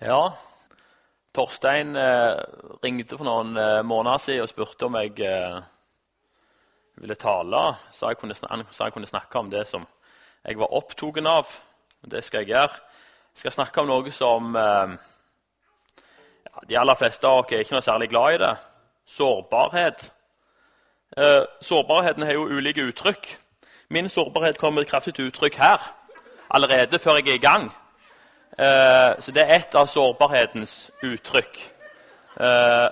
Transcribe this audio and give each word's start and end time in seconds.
Ja, 0.00 0.32
Torstein 1.36 1.92
eh, 1.92 2.38
ringte 2.80 3.18
for 3.18 3.28
noen 3.28 3.52
eh, 3.60 3.82
måneder 3.84 4.22
siden 4.22 4.46
og 4.46 4.48
spurte 4.48 4.86
om 4.86 4.94
jeg 4.96 5.12
eh, 5.28 5.58
ville 7.02 7.16
tale. 7.20 7.60
Så 7.92 8.08
jeg 8.08 8.16
kunne, 8.16 8.32
sa 8.34 8.86
jeg 8.86 8.94
kunne 8.94 9.10
snakke 9.10 9.42
om 9.42 9.50
det 9.52 9.66
som 9.68 9.84
jeg 10.40 10.56
var 10.56 10.72
opptatt 10.72 11.20
av. 11.28 11.52
Det 12.00 12.22
skal 12.24 12.46
jeg 12.46 12.54
gjøre. 12.54 12.80
Jeg 13.34 13.42
skal 13.42 13.54
snakke 13.58 13.82
om 13.82 13.90
noe 13.90 14.14
som 14.16 14.56
eh, 14.56 14.94
ja, 16.48 16.64
de 16.70 16.80
aller 16.80 16.96
fleste 16.96 17.28
av 17.28 17.42
oss 17.42 17.52
er 17.52 17.66
ikke 17.66 17.76
noe 17.76 17.84
særlig 17.84 18.08
glad 18.14 18.38
i 18.38 18.40
det. 18.46 18.54
Sårbarhet. 19.18 20.06
Eh, 21.20 21.42
sårbarheten 21.60 22.24
har 22.24 22.40
jo 22.40 22.48
ulike 22.48 22.88
uttrykk. 22.88 23.34
Min 23.92 24.08
sårbarhet 24.08 24.56
kommer 24.56 24.88
kraftig 24.88 25.18
til 25.18 25.28
uttrykk 25.28 25.60
her 25.60 25.92
allerede 26.48 26.98
før 26.98 27.20
jeg 27.20 27.34
er 27.34 27.42
i 27.42 27.44
gang. 27.44 27.68
Eh, 28.58 29.20
så 29.20 29.32
det 29.32 29.42
er 29.44 29.54
ett 29.54 29.74
av 29.74 29.86
sårbarhetens 29.86 30.90
uttrykk. 31.06 31.60
Eh, 32.40 32.88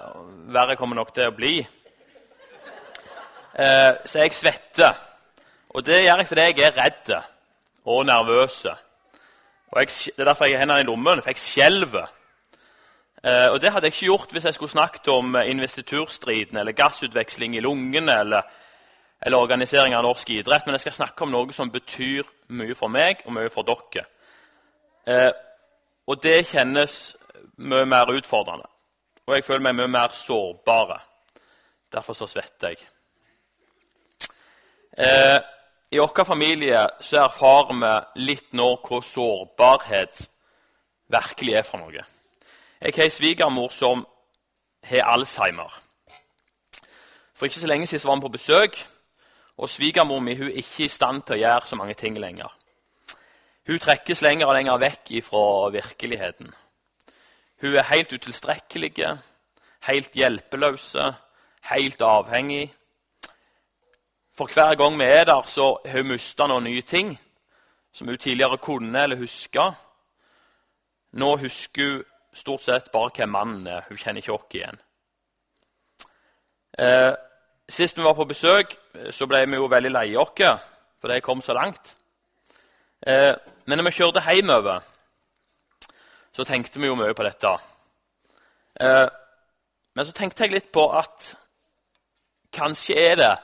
verre 0.54 0.76
kommer 0.78 0.96
nok 0.96 1.10
det 1.16 1.26
å 1.28 1.34
bli. 1.34 1.58
Eh, 3.58 3.92
så 4.06 4.22
jeg 4.22 4.36
svetter. 4.36 4.94
Og 5.74 5.84
det 5.84 6.04
gjør 6.04 6.22
jeg 6.22 6.28
fordi 6.30 6.44
jeg 6.46 6.60
er 6.68 6.78
redd 6.78 7.10
og 7.88 8.06
nervøs. 8.06 8.60
Og 9.72 9.80
jeg, 9.82 9.90
det 10.16 10.22
er 10.22 10.30
derfor 10.30 10.46
jeg 10.46 10.56
har 10.56 10.64
hendene 10.64 10.84
i 10.84 10.86
lommen, 10.88 11.22
for 11.22 11.34
jeg 11.34 11.42
skjelver. 11.42 12.14
Og 13.50 13.56
det 13.60 13.72
hadde 13.74 13.88
jeg 13.88 13.96
ikke 13.96 14.06
gjort 14.06 14.32
hvis 14.32 14.44
jeg 14.46 14.54
skulle 14.54 14.70
snakket 14.70 15.08
om 15.10 15.34
investiturstriden 15.36 16.60
eller 16.60 16.72
gassutveksling 16.72 17.56
i 17.58 17.60
lungene 17.60 18.14
eller, 18.22 18.46
eller 19.20 19.42
organisering 19.42 19.96
av 19.98 20.06
norsk 20.06 20.30
idrett, 20.30 20.64
men 20.64 20.78
jeg 20.78 20.86
skal 20.86 20.94
snakke 21.00 21.26
om 21.26 21.34
noe 21.34 21.52
som 21.52 21.72
betyr 21.74 22.22
mye 22.54 22.78
for 22.78 22.88
meg 22.94 23.26
og 23.26 23.34
mye 23.34 23.50
for 23.52 23.66
dere. 23.66 24.06
Og 26.08 26.22
det 26.22 26.46
kjennes 26.48 27.16
mye 27.58 27.84
mer 27.84 28.10
utfordrende. 28.16 28.66
Og 29.26 29.34
jeg 29.36 29.44
føler 29.44 29.66
meg 29.66 29.76
mye 29.76 29.92
mer 29.92 30.14
sårbare. 30.16 30.98
Derfor 31.92 32.16
så 32.16 32.26
svetter 32.26 32.72
jeg. 32.72 32.78
Eh, 34.98 35.40
I 35.92 35.98
vår 36.00 36.24
familie 36.24 36.80
så 37.00 37.22
erfarer 37.24 37.76
vi 37.76 38.24
litt 38.24 38.52
nå 38.52 38.70
hva 38.84 39.02
sårbarhet 39.04 40.24
virkelig 41.08 41.54
er 41.54 41.64
for 41.64 41.80
noe. 41.80 42.04
Jeg 42.80 42.94
har 42.96 43.04
ei 43.04 43.12
svigermor 43.12 43.72
som 43.72 44.04
har 44.84 45.12
alzheimer. 45.12 45.72
For 47.34 47.46
ikke 47.46 47.60
så 47.60 47.70
lenge 47.70 47.86
siden 47.86 48.08
var 48.08 48.16
vi 48.16 48.26
på 48.26 48.36
besøk, 48.36 48.78
og 49.58 49.70
svigermor 49.70 50.20
mi 50.20 50.32
er 50.32 50.50
ikke 50.50 50.84
i 50.84 50.92
stand 50.92 51.22
til 51.22 51.38
å 51.38 51.42
gjøre 51.44 51.66
så 51.66 51.76
mange 51.76 51.94
ting 51.94 52.18
lenger. 52.18 52.57
Hun 53.68 53.78
trekkes 53.78 54.22
lenger 54.24 54.48
og 54.48 54.54
lenger 54.56 54.80
vekk 54.80 55.10
fra 55.26 55.68
virkeligheten. 55.68 56.52
Hun 57.60 57.74
er 57.74 57.90
helt 57.90 58.12
utilstrekkelig, 58.12 58.94
helt 59.88 60.14
hjelpeløse, 60.16 61.12
helt 61.70 62.02
avhengig. 62.02 62.74
For 64.32 64.48
hver 64.54 64.74
gang 64.74 64.96
vi 64.98 65.04
er 65.04 65.24
der, 65.24 65.42
så 65.42 65.76
har 65.84 66.00
hun 66.00 66.14
mista 66.14 66.46
noen 66.46 66.64
nye 66.64 66.82
ting 66.82 67.18
som 67.92 68.08
hun 68.08 68.18
tidligere 68.18 68.56
kunne 68.56 69.02
eller 69.02 69.20
huska. 69.20 69.72
Nå 71.12 71.36
husker 71.36 71.92
hun 71.92 72.04
stort 72.32 72.62
sett 72.62 72.92
bare 72.92 73.10
hvem 73.16 73.28
mannen 73.34 73.66
er. 73.66 73.84
Hun 73.88 73.98
kjenner 73.98 74.22
ikke 74.22 74.32
oss 74.32 74.54
igjen. 74.54 74.80
Eh, 76.78 77.12
sist 77.68 77.98
vi 77.98 78.04
var 78.04 78.14
på 78.14 78.24
besøk, 78.24 78.76
så 79.10 79.26
ble 79.26 79.44
vi 79.44 79.60
jo 79.60 79.68
veldig 79.68 79.92
lei 79.92 80.16
oss 80.16 80.40
for 81.00 81.08
det 81.08 81.22
kom 81.22 81.42
så 81.42 81.52
langt. 81.52 81.96
Eh, 83.06 83.34
men 83.68 83.76
når 83.76 83.84
vi 83.84 83.98
kjørte 83.98 84.22
hjemover, 84.24 84.80
så 86.32 86.44
tenkte 86.48 86.80
vi 86.80 86.88
jo 86.88 86.94
mye 86.96 87.12
på 87.12 87.24
dette. 87.26 87.50
Eh, 88.80 89.08
men 89.92 90.06
så 90.06 90.14
tenkte 90.16 90.46
jeg 90.46 90.54
litt 90.54 90.70
på 90.72 90.86
at 90.96 91.34
kanskje 92.54 92.94
er 92.96 93.18
det 93.20 93.34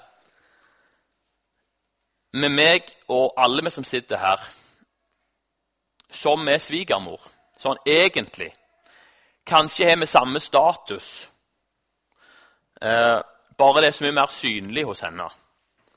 med 2.41 2.55
meg 2.57 2.89
og 3.13 3.35
alle 3.37 3.67
vi 3.67 3.73
som 3.75 3.85
sitter 3.85 4.23
her, 4.23 4.41
som 6.09 6.49
er 6.49 6.63
svigermor, 6.63 7.21
sånn 7.61 7.83
egentlig. 7.85 8.49
Kanskje 9.45 9.91
har 9.91 10.01
vi 10.01 10.09
samme 10.09 10.41
status, 10.41 11.11
eh, 12.81 13.21
bare 13.59 13.85
det 13.85 13.93
er 13.93 13.99
så 14.01 14.09
mye 14.09 14.17
mer 14.23 14.33
synlig 14.33 14.87
hos 14.89 15.05
henne. 15.05 15.29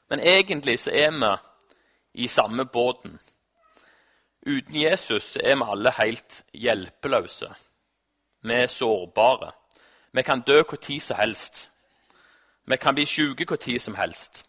Men 0.10 0.20
egentlig 0.20 0.80
så 0.84 0.92
er 0.92 1.16
vi 1.16 1.32
i 2.26 2.28
samme 2.28 2.66
båten. 2.66 3.20
Uten 4.48 4.76
Jesus 4.76 5.38
er 5.44 5.56
vi 5.56 5.66
alle 5.68 5.92
helt 5.92 6.44
hjelpeløse. 6.54 7.50
Vi 8.42 8.54
er 8.54 8.68
sårbare. 8.68 9.52
Vi 10.12 10.22
kan 10.22 10.42
dø 10.42 10.62
når 10.62 11.00
som 11.02 11.18
helst. 11.18 11.70
Vi 12.66 12.78
kan 12.78 12.96
bli 12.96 13.06
syke 13.06 13.46
når 13.46 13.80
som 13.80 13.96
helst. 13.96 14.46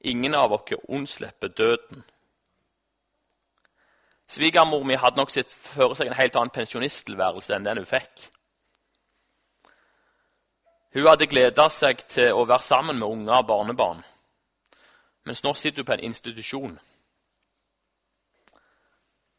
Ingen 0.00 0.34
av 0.34 0.52
oss 0.52 0.72
unnslipper 0.88 1.48
døden. 1.48 2.04
Svigermor 4.26 4.82
mi 4.82 4.94
hadde 4.94 5.16
nok 5.16 5.30
sett 5.30 5.52
for 5.52 5.92
seg 5.94 6.08
en 6.08 6.16
helt 6.16 6.36
annen 6.36 6.54
pensjonisttilværelse 6.54 7.52
enn 7.54 7.66
den 7.68 7.82
hun 7.82 7.86
fikk. 7.86 8.30
Hun 10.94 11.06
hadde 11.06 11.28
gleda 11.28 11.68
seg 11.68 12.00
til 12.08 12.32
å 12.32 12.46
være 12.48 12.64
sammen 12.64 12.96
med 12.98 13.08
unger 13.08 13.42
og 13.42 13.46
barnebarn, 13.46 14.02
mens 15.28 15.44
nå 15.44 15.52
sitter 15.54 15.84
hun 15.84 15.90
på 15.90 15.96
en 15.98 16.08
institusjon. 16.08 16.80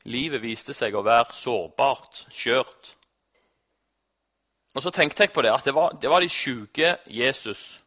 Livet 0.04 0.42
viste 0.44 0.74
seg 0.76 0.96
å 0.96 1.04
være 1.06 1.36
sårbart, 1.38 2.26
skjørt. 2.34 2.96
Og 4.74 4.84
så 4.84 4.92
tenkte 4.92 5.24
jeg 5.24 5.32
på 5.32 5.42
det 5.46 5.54
at 5.54 5.64
det 5.64 5.74
var, 5.76 5.94
det 6.02 6.10
var 6.10 6.20
de 6.20 6.30
sjuke 6.30 6.98
Jesus 7.08 7.84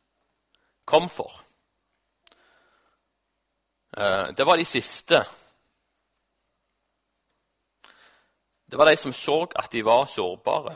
kom 0.87 1.09
for. 1.11 1.43
Eh, 3.97 4.29
det 4.37 4.47
var 4.47 4.57
de 4.57 4.65
siste. 4.65 5.25
Det 8.71 8.79
var 8.79 8.85
de 8.85 8.97
som 8.97 9.13
så 9.13 9.47
at 9.57 9.73
de 9.73 9.85
var 9.85 10.07
sårbare. 10.07 10.75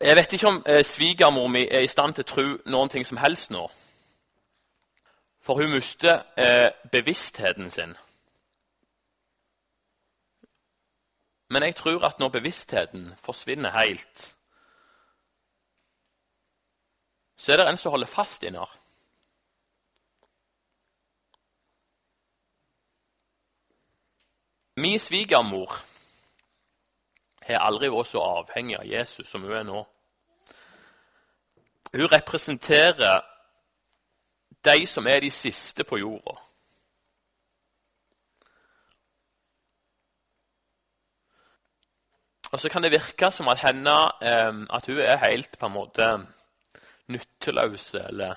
Jeg 0.00 0.16
vet 0.16 0.32
ikke 0.32 0.48
om 0.48 0.62
eh, 0.66 0.84
svigermor 0.84 1.46
mi 1.48 1.66
er 1.66 1.80
i 1.80 1.90
stand 1.90 2.14
til 2.14 2.24
å 2.24 2.32
tro 2.32 2.46
noen 2.66 2.88
ting 2.88 3.06
som 3.06 3.18
helst 3.18 3.50
nå. 3.50 3.66
For 5.42 5.62
hun 5.62 5.72
mister 5.72 6.22
eh, 6.36 6.70
bevisstheten 6.92 7.70
sin. 7.70 7.96
Men 11.48 11.62
jeg 11.62 11.76
tror 11.76 12.04
at 12.04 12.18
når 12.18 12.28
bevisstheten 12.28 13.14
forsvinner 13.22 13.70
helt, 13.70 14.34
så 17.36 17.52
er 17.52 17.56
det 17.56 17.68
en 17.68 17.76
som 17.76 17.90
holder 17.90 18.06
fast 18.06 18.42
i 18.42 18.50
her. 18.50 18.78
Min 24.76 24.98
svigermor 24.98 25.72
har 27.42 27.64
aldri 27.64 27.88
vært 27.90 28.10
så 28.12 28.20
avhengig 28.22 28.76
av 28.78 28.86
Jesus 28.86 29.30
som 29.30 29.42
hun 29.42 29.56
er 29.56 29.64
nå. 29.66 29.80
Hun 31.94 32.12
representerer 32.12 33.24
de 34.64 34.86
som 34.86 35.06
er 35.06 35.24
de 35.24 35.30
siste 35.30 35.84
på 35.84 35.98
jorda. 35.98 36.36
Og 42.52 42.60
så 42.60 42.68
kan 42.68 42.82
det 42.82 42.92
virke 42.92 43.30
som 43.30 43.48
at, 43.48 43.60
henne, 43.60 43.96
eh, 44.22 44.54
at 44.76 44.86
hun 44.86 44.98
er 44.98 45.16
helt 45.26 45.58
på 45.58 45.66
en 45.66 45.72
måte 45.72 46.26
nytteløs 47.08 47.94
eller 47.94 48.34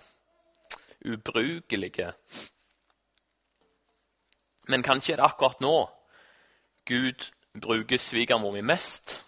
ubrukelig. 1.05 2.13
Men 4.67 4.83
kanskje 4.83 5.13
er 5.13 5.21
det 5.21 5.25
akkurat 5.25 5.61
nå 5.61 5.89
Gud 6.85 7.31
bruker 7.61 7.97
svigermor 7.97 8.51
mi 8.51 8.61
mest. 8.61 9.21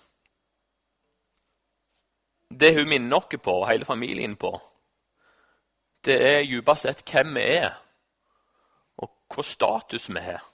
Det 2.60 2.76
hun 2.76 2.90
minner 2.90 3.18
oss 3.18 3.42
på, 3.44 3.52
og 3.52 3.70
hele 3.70 3.86
familien 3.86 4.36
på, 4.36 4.62
det 6.06 6.18
er 6.28 6.46
dypest 6.46 6.84
sett 6.84 7.04
hvem 7.12 7.36
vi 7.36 7.44
er, 7.58 7.72
og 8.98 9.10
hva 9.34 9.44
status 9.44 10.10
vi 10.10 10.22
har. 10.22 10.53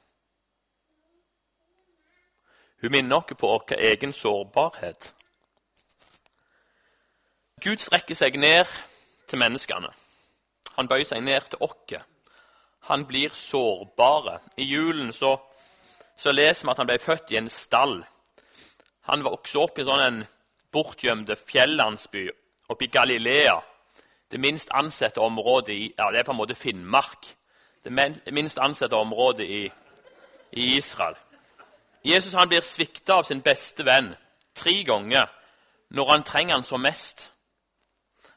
Hun 2.82 2.92
minner 2.92 3.16
oss 3.16 3.38
på 3.38 3.48
vår 3.48 3.74
egen 3.78 4.14
sårbarhet. 4.14 5.14
Gud 7.62 7.82
strekker 7.84 8.16
seg 8.16 8.38
ned 8.40 8.70
til 9.28 9.40
menneskene. 9.40 9.90
Han 10.78 10.88
bøyer 10.88 11.08
seg 11.10 11.24
ned 11.24 11.50
til 11.52 11.60
oss. 11.66 12.00
Han 12.88 13.04
blir 13.06 13.36
sårbare. 13.36 14.40
I 14.58 14.64
julen 14.64 15.12
så, 15.14 15.36
så, 16.16 16.32
leser 16.32 16.66
vi 16.66 16.72
at 16.72 16.80
han 16.80 16.88
ble 16.88 17.00
født 17.04 17.34
i 17.34 17.40
en 17.42 17.50
stall. 17.52 18.00
Han 19.12 19.26
vokste 19.28 19.60
opp 19.60 19.80
i 19.80 19.86
sånn 19.88 20.06
en 20.06 20.22
bortgjemte 20.72 21.36
fjellandsby 21.36 22.30
oppe 22.70 22.88
i 22.88 22.94
Galilea. 22.94 23.60
Det 24.32 24.40
minst 24.40 24.72
ansette 24.72 25.20
området 25.20 25.76
i 25.76 25.88
ja, 25.98 26.12
det 26.14 26.22
er 26.22 26.28
på 26.28 26.32
en 26.32 26.40
måte 26.40 26.56
Finnmark. 26.56 27.34
Det 27.84 27.92
minst 28.32 28.60
ansette 28.60 28.96
området 28.96 29.48
i, 29.50 29.64
i 30.52 30.76
Israel. 30.78 31.18
Jesus 32.04 32.34
han 32.34 32.50
blir 32.50 32.62
svikta 32.62 33.20
av 33.20 33.24
sin 33.28 33.42
beste 33.42 33.84
venn 33.84 34.14
tre 34.56 34.84
ganger 34.84 35.28
når 35.90 36.12
han 36.12 36.24
trenger 36.24 36.54
han 36.54 36.64
som 36.64 36.82
mest. 36.82 37.32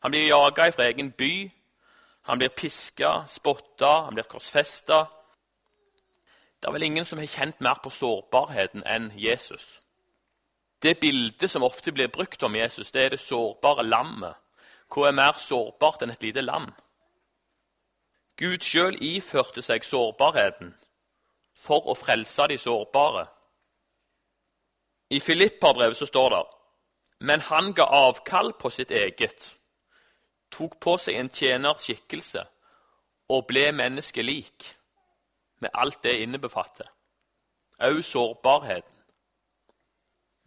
Han 0.02 0.10
blir 0.10 0.26
jaga 0.26 0.70
fra 0.72 0.88
egen 0.90 1.12
by, 1.12 1.50
han 2.22 2.38
blir 2.38 2.48
piska, 2.48 3.24
spotta, 3.28 4.04
han 4.06 4.14
blir 4.14 4.26
korsfesta. 4.26 5.06
Det 6.58 6.68
er 6.68 6.72
vel 6.72 6.82
ingen 6.82 7.04
som 7.04 7.18
har 7.18 7.26
kjent 7.26 7.60
mer 7.60 7.78
på 7.82 7.90
sårbarheten 7.90 8.84
enn 8.86 9.10
Jesus. 9.18 9.80
Det 10.82 10.98
bildet 11.00 11.50
som 11.50 11.62
ofte 11.62 11.92
blir 11.92 12.10
brukt 12.10 12.42
om 12.42 12.56
Jesus, 12.56 12.90
det 12.90 13.02
er 13.02 13.08
det 13.14 13.20
sårbare 13.20 13.82
lammet. 13.86 14.34
Hva 14.90 15.08
er 15.08 15.14
mer 15.16 15.38
sårbart 15.38 16.02
enn 16.02 16.10
et 16.10 16.22
lite 16.22 16.42
lam? 16.42 16.72
Gud 18.36 18.64
sjøl 18.66 18.96
iførte 19.00 19.62
seg 19.62 19.84
sårbarheten 19.86 20.74
for 21.54 21.86
å 21.86 21.94
frelse 21.94 22.48
de 22.50 22.58
sårbare. 22.58 23.28
I 25.12 25.20
Filippa-brevet 25.20 25.96
så 25.96 26.08
står 26.08 26.28
det 26.32 26.42
men 27.22 27.40
han 27.40 27.72
ga 27.72 27.82
avkall 27.82 28.52
på 28.58 28.70
sitt 28.70 28.90
eget, 28.90 29.52
tok 30.50 30.80
på 30.82 30.96
seg 30.98 31.20
en 31.20 31.30
tjenerskikkelse 31.30 32.42
og 33.30 33.44
ble 33.46 33.68
menneskelik, 33.78 34.66
med 35.62 35.70
alt 35.78 36.00
det 36.02 36.16
innebefatter, 36.24 36.88
òg 37.86 38.00
sårbarheten. 38.02 38.98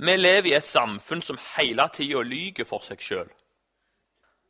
Vi 0.03 0.15
lever 0.17 0.50
i 0.50 0.57
et 0.57 0.67
samfunn 0.67 1.23
som 1.23 1.39
hele 1.53 1.88
tida 1.95 2.19
lyver 2.27 2.67
for 2.67 2.83
seg 2.83 3.00
sjøl, 3.00 3.31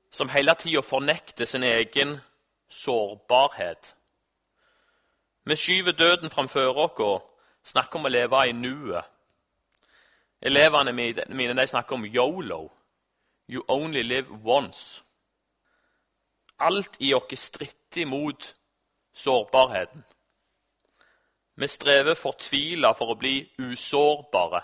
som 0.10 0.34
hele 0.34 0.58
tida 0.58 0.82
fornekter 0.82 1.46
sin 1.46 1.64
egen 1.64 2.18
sårbarhet. 2.68 3.94
Vi 5.46 5.56
skyver 5.56 5.94
døden 5.94 6.34
framfor 6.34 6.74
oss 6.88 7.06
og 7.06 7.30
snakker 7.64 8.02
om 8.02 8.10
å 8.10 8.16
leve 8.18 8.48
i 8.50 8.58
nuet. 8.58 9.06
Elevene 10.46 10.94
mine 10.94 11.54
de 11.58 11.68
snakker 11.68 11.96
om 11.96 12.06
yolo. 12.06 12.70
You 13.50 13.64
only 13.68 14.04
live 14.04 14.30
once. 14.44 15.04
Alt 16.60 16.98
i 17.00 17.14
oss 17.14 17.34
stritter 17.40 18.02
imot 18.02 18.56
sårbarheten. 19.14 20.04
Vi 21.56 21.68
strever 21.68 22.18
fortvila 22.20 22.94
for 22.94 23.14
å 23.14 23.18
bli 23.20 23.40
usårbare. 23.58 24.62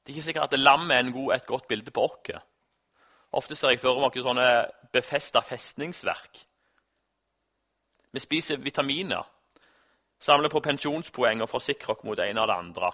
Det 0.00 0.12
er 0.12 0.16
ikke 0.16 0.26
sikkert 0.26 0.52
at 0.52 0.60
lammet 0.60 0.96
er 0.96 1.12
god, 1.12 1.34
et 1.34 1.46
godt 1.46 1.68
bilde 1.68 1.90
på 1.90 2.04
oss. 2.04 2.40
Ofte 3.32 3.56
ser 3.56 3.74
jeg 3.74 3.82
for 3.82 4.00
meg 4.00 4.18
sånne 4.22 4.48
befesta 4.92 5.42
festningsverk. 5.42 6.42
Vi 8.14 8.20
spiser 8.22 8.62
vitaminer, 8.62 9.24
samler 10.20 10.52
på 10.52 10.62
pensjonspoeng 10.62 11.42
og 11.42 11.50
forsikrer 11.50 11.96
oss 11.96 12.04
mot 12.06 12.16
det 12.18 12.28
ene 12.30 12.44
og 12.44 12.48
det 12.48 12.58
andre. 12.58 12.92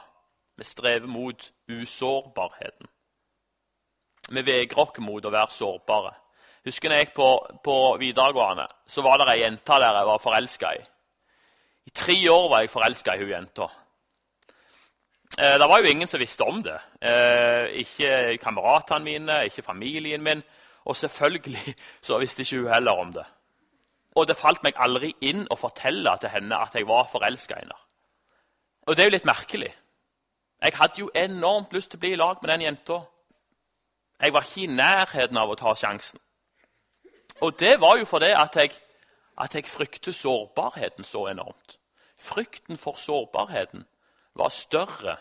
Vi 0.60 0.64
strever 0.68 1.08
mot 1.08 1.46
usårbarheten. 1.72 2.88
Vi 4.28 4.42
vegrer 4.44 4.82
oss 4.82 4.98
mot 5.00 5.24
å 5.24 5.32
være 5.32 5.56
sårbare. 5.56 6.10
Husker 6.68 6.92
jeg 6.92 7.06
gikk 7.06 7.14
på, 7.16 7.28
på 7.64 7.76
videregående, 8.02 8.66
så 8.84 9.00
var 9.00 9.22
det 9.22 9.30
ei 9.32 9.38
jente 9.40 9.78
der 9.80 9.96
jeg 9.96 10.10
var 10.10 10.20
forelska 10.20 10.74
i. 10.76 10.84
I 11.88 11.94
tre 11.96 12.18
år 12.28 12.50
var 12.52 12.60
jeg 12.60 12.74
forelska 12.74 13.16
i 13.16 13.24
hun 13.24 13.32
jenta. 13.32 13.70
Eh, 15.38 15.56
det 15.56 15.72
var 15.72 15.80
jo 15.80 15.88
ingen 15.94 16.12
som 16.12 16.20
visste 16.20 16.44
om 16.44 16.60
det. 16.68 16.76
Eh, 17.00 17.80
ikke 17.80 18.36
kameratene 18.44 19.04
mine, 19.08 19.42
ikke 19.48 19.64
familien 19.64 20.20
min. 20.20 20.44
Og 20.84 20.96
selvfølgelig 20.96 21.76
så 22.06 22.20
visste 22.20 22.44
ikke 22.44 22.66
hun 22.66 22.72
heller 22.74 23.00
om 23.00 23.16
det. 23.16 23.24
Og 24.20 24.28
det 24.28 24.36
falt 24.36 24.60
meg 24.60 24.76
aldri 24.76 25.14
inn 25.24 25.46
å 25.48 25.56
fortelle 25.56 26.18
til 26.20 26.36
henne 26.36 26.60
at 26.68 26.76
jeg 26.76 26.84
var 26.84 27.08
forelska 27.08 27.56
i 27.56 27.64
henne. 27.64 27.84
Og 28.84 28.92
det 28.92 29.06
er 29.06 29.08
jo 29.08 29.16
litt 29.22 29.32
merkelig. 29.32 29.72
Jeg 30.62 30.76
hadde 30.76 31.00
jo 31.00 31.10
enormt 31.14 31.72
lyst 31.72 31.90
til 31.90 31.98
å 31.98 32.00
bli 32.00 32.12
i 32.12 32.20
lag 32.20 32.36
med 32.42 32.50
den 32.52 32.66
jenta. 32.66 33.00
Jeg 34.20 34.34
var 34.34 34.44
ikke 34.44 34.64
i 34.66 34.74
nærheten 34.74 35.38
av 35.40 35.50
å 35.50 35.56
ta 35.56 35.72
sjansen. 35.74 36.20
Og 37.40 37.56
det 37.60 37.78
var 37.80 37.96
jo 37.96 38.04
fordi 38.04 38.34
at 38.36 38.56
jeg, 38.56 38.74
at 39.40 39.54
jeg 39.54 39.68
frykter 39.68 40.12
sårbarheten 40.12 41.04
så 41.04 41.26
enormt. 41.30 41.78
Frykten 42.20 42.76
for 42.76 43.00
sårbarheten 43.00 43.86
var 44.36 44.52
større 44.52 45.16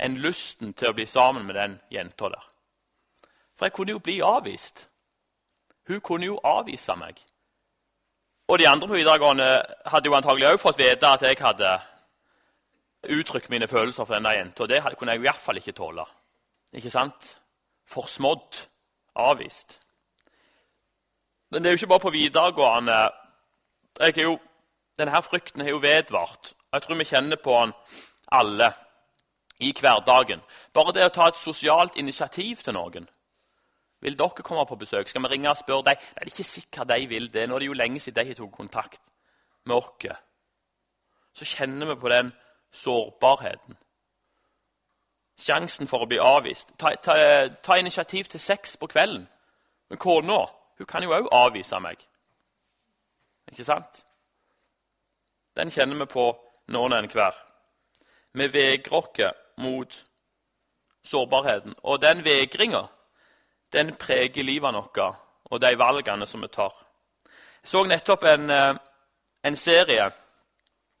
enn 0.00 0.16
lysten 0.24 0.72
til 0.72 0.88
å 0.88 0.96
bli 0.96 1.04
sammen 1.06 1.44
med 1.46 1.58
den 1.60 1.76
jenta 1.92 2.30
der. 2.32 2.46
For 3.56 3.68
jeg 3.68 3.76
kunne 3.76 3.92
jo 3.92 4.00
bli 4.00 4.20
avvist. 4.24 4.86
Hun 5.88 6.00
kunne 6.00 6.30
jo 6.30 6.40
avvise 6.44 6.96
meg. 6.96 7.20
Og 8.48 8.58
de 8.58 8.68
andre 8.68 8.88
på 8.88 8.96
videregående 8.96 9.48
hadde 9.86 10.08
jo 10.08 10.16
antagelig 10.16 10.48
òg 10.48 10.62
fått 10.62 10.80
vite 10.80 11.06
at 11.06 11.22
jeg 11.22 11.36
hadde 11.38 11.74
uttrykke 13.08 13.50
mine 13.50 13.68
følelser 13.68 14.04
for 14.04 14.14
denne 14.14 14.34
jenta. 14.36 14.66
Det 14.66 14.82
kunne 14.98 15.12
jeg 15.12 15.22
i 15.22 15.26
hvert 15.26 15.40
fall 15.40 15.56
ikke 15.56 15.72
tåle. 15.72 16.04
Ikke 16.72 16.90
sant? 16.90 17.36
Forsmådd. 17.88 18.66
Avvist. 19.16 19.80
Men 21.50 21.62
det 21.62 21.68
er 21.68 21.72
jo 21.74 21.80
ikke 21.80 21.86
bare 21.86 22.06
på 22.06 22.10
videregående. 22.14 22.98
Jo, 24.16 24.36
denne 24.98 25.22
frykten 25.22 25.64
har 25.64 25.70
jo 25.70 25.80
vedvart. 25.82 26.52
Jeg 26.72 26.82
tror 26.82 27.00
vi 27.00 27.04
kjenner 27.04 27.36
på 27.36 27.56
den 27.60 27.72
alle 28.32 28.70
i 29.60 29.72
hverdagen. 29.80 30.40
Bare 30.72 30.94
det 30.94 31.08
å 31.08 31.14
ta 31.14 31.26
et 31.28 31.40
sosialt 31.40 31.98
initiativ 31.98 32.62
til 32.62 32.76
noen. 32.78 33.08
Vil 34.00 34.16
dere 34.16 34.46
komme 34.46 34.64
på 34.64 34.78
besøk? 34.80 35.08
Skal 35.08 35.26
vi 35.26 35.32
ringe 35.34 35.50
og 35.50 35.58
spørre 35.58 35.90
dem? 35.90 35.98
Det 36.14 36.22
er 36.22 36.30
ikke 36.30 36.46
sikkert 36.46 36.88
de 36.88 37.06
vil 37.10 37.28
det. 37.32 37.48
Nå 37.48 37.56
er 37.56 37.64
det 37.64 37.68
jo 37.72 37.80
lenge 37.80 38.00
siden 38.00 38.30
de 38.30 38.38
tok 38.38 38.52
kontakt 38.52 39.02
med 39.66 39.76
oss. 39.76 40.06
Så 41.34 41.44
kjenner 41.44 41.90
vi 41.90 42.00
på 42.00 42.08
den 42.08 42.32
sårbarheten. 42.72 43.76
Sjansen 45.40 45.88
for 45.88 46.04
å 46.04 46.08
bli 46.08 46.18
avvist. 46.20 46.74
Ta, 46.78 46.94
ta, 47.02 47.16
ta 47.62 47.78
initiativ 47.80 48.28
til 48.28 48.40
sex 48.40 48.76
på 48.76 48.86
kvelden. 48.86 49.26
Men 49.88 49.98
kona 49.98 50.44
hun 50.78 50.86
kan 50.88 51.02
jo 51.04 51.12
òg 51.12 51.28
avvise 51.32 51.80
meg. 51.80 52.00
Ikke 53.50 53.64
sant? 53.64 54.04
Den 55.56 55.70
kjenner 55.70 55.98
vi 55.98 56.06
på 56.08 56.30
noen 56.72 56.94
enhver. 56.96 57.34
Vi 58.32 58.46
vegrer 58.52 59.34
mot 59.60 59.96
sårbarheten. 61.04 61.74
Og 61.82 62.00
den 62.02 62.24
vegringa 62.24 62.86
den 63.72 63.94
preger 63.96 64.42
livet 64.42 64.74
vårt 64.74 64.98
og 65.50 65.60
de 65.60 65.78
valgene 65.78 66.26
som 66.26 66.42
vi 66.42 66.48
tar. 66.48 66.74
Jeg 67.62 67.68
så 67.68 67.84
nettopp 67.84 68.24
en, 68.24 68.50
eh, 68.50 68.74
en 69.44 69.56
serie 69.56 70.10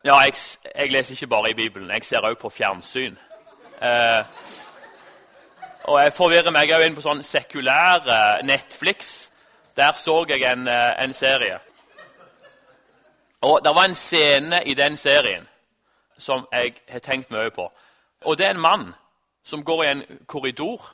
ja, 0.04 0.18
jeg, 0.18 0.34
jeg, 0.74 0.90
leser 0.90 1.12
ikke 1.12 1.26
bare 1.26 1.50
i 1.50 1.54
Bibelen. 1.54 1.90
Jeg 1.90 2.04
ser 2.04 2.24
òg 2.24 2.38
på 2.40 2.48
fjernsyn. 2.48 3.18
Eh, 3.82 4.24
og 5.84 6.02
jeg 6.02 6.12
forvirrer 6.12 6.52
meg 6.54 6.72
òg 6.72 6.86
inn 6.86 6.96
på 6.96 7.04
sånn 7.04 7.20
sekulære 7.24 8.40
Netflix. 8.48 9.30
Der 9.76 9.92
så 10.00 10.22
jeg 10.28 10.44
en, 10.48 10.68
eh, 10.68 11.04
en 11.04 11.12
serie. 11.12 11.58
Og 13.40 13.60
det 13.64 13.74
var 13.74 13.84
en 13.88 13.94
scene 13.94 14.62
i 14.64 14.74
den 14.74 14.96
serien 14.96 15.48
som 16.18 16.48
jeg 16.52 16.74
har 16.88 17.04
tenkt 17.04 17.30
mye 17.30 17.50
på. 17.50 17.68
Og 18.24 18.38
det 18.38 18.46
er 18.46 18.50
en 18.50 18.60
mann 18.60 18.94
som 19.44 19.64
går 19.64 19.84
i 19.84 19.90
en 19.90 20.02
korridor. 20.26 20.92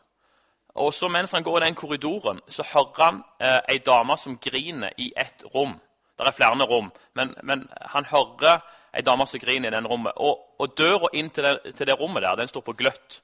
Og 0.74 0.94
så 0.94 1.08
mens 1.08 1.30
han 1.32 1.42
går 1.42 1.58
i 1.58 1.64
den 1.64 1.74
korridoren, 1.74 2.40
så 2.48 2.62
hører 2.74 3.04
han 3.04 3.22
eh, 3.40 3.78
dame 3.86 4.18
som 4.18 4.38
griner 4.38 4.90
i 4.98 5.12
ett 5.16 5.44
rom. 5.54 5.80
Det 6.18 6.26
er 6.26 6.32
flere 6.32 6.64
rom, 6.64 6.92
men, 7.14 7.34
men 7.42 7.68
han 7.80 8.04
hører 8.04 8.60
ei 8.96 9.04
dame 9.04 9.26
som 9.28 9.40
griner 9.40 9.68
i 9.68 9.76
den 9.76 9.88
rommet. 9.88 10.16
Og, 10.16 10.40
og 10.58 10.76
døra 10.78 11.10
inn 11.12 11.28
til 11.30 11.44
det, 11.44 11.74
til 11.76 11.88
det, 11.88 11.98
rommet 12.00 12.24
der, 12.24 12.38
den 12.40 12.50
står 12.50 12.64
på 12.64 12.76
gløtt. 12.78 13.20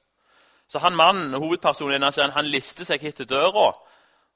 Så 0.69 0.79
han 0.79 0.95
mannen, 0.97 1.33
hovedpersonen 1.33 2.05
serien, 2.11 2.35
han 2.35 2.49
lister 2.49 2.87
seg 2.87 3.01
hit 3.01 3.19
til 3.21 3.29
døra. 3.29 3.71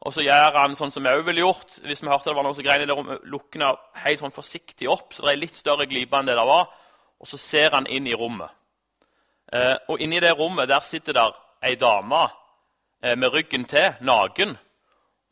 Og 0.06 0.14
så 0.14 0.22
gjør 0.22 0.60
han 0.60 0.76
sånn 0.78 0.92
som 0.94 1.06
vi 1.06 1.10
òg 1.10 1.24
ville 1.26 1.42
gjort 1.42 1.80
hvis 1.86 2.04
vi 2.04 2.10
hørte 2.12 2.30
det 2.30 2.36
var 2.38 2.46
noe 2.46 2.58
som 2.58 2.66
grein 2.66 2.84
i 2.84 2.90
det 2.90 2.98
rommet. 2.98 3.24
Lukker 3.26 3.64
den 3.64 3.80
helt 4.04 4.22
sånn 4.22 4.36
forsiktig 4.36 4.90
opp, 4.92 5.14
så 5.14 5.26
det 5.26 5.34
er 5.34 5.42
litt 5.42 5.58
større 5.58 5.88
glipe 5.90 6.20
enn 6.20 6.30
det 6.30 6.38
det 6.38 6.46
var. 6.50 6.70
Og 7.18 7.30
så 7.30 7.40
ser 7.42 7.74
han 7.74 7.90
inn 7.90 8.10
i 8.10 8.18
rommet. 8.18 8.54
Eh, 9.54 9.76
og 9.90 10.04
inni 10.04 10.20
det 10.22 10.36
rommet 10.38 10.70
der 10.70 10.84
sitter 10.86 11.16
der 11.18 11.38
ei 11.66 11.74
dame 11.80 12.28
eh, 13.02 13.16
med 13.16 13.34
ryggen 13.34 13.66
til, 13.66 13.96
naken, 14.06 14.58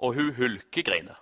og 0.01 0.15
hun 0.15 0.33
hulkegriner. 0.38 1.19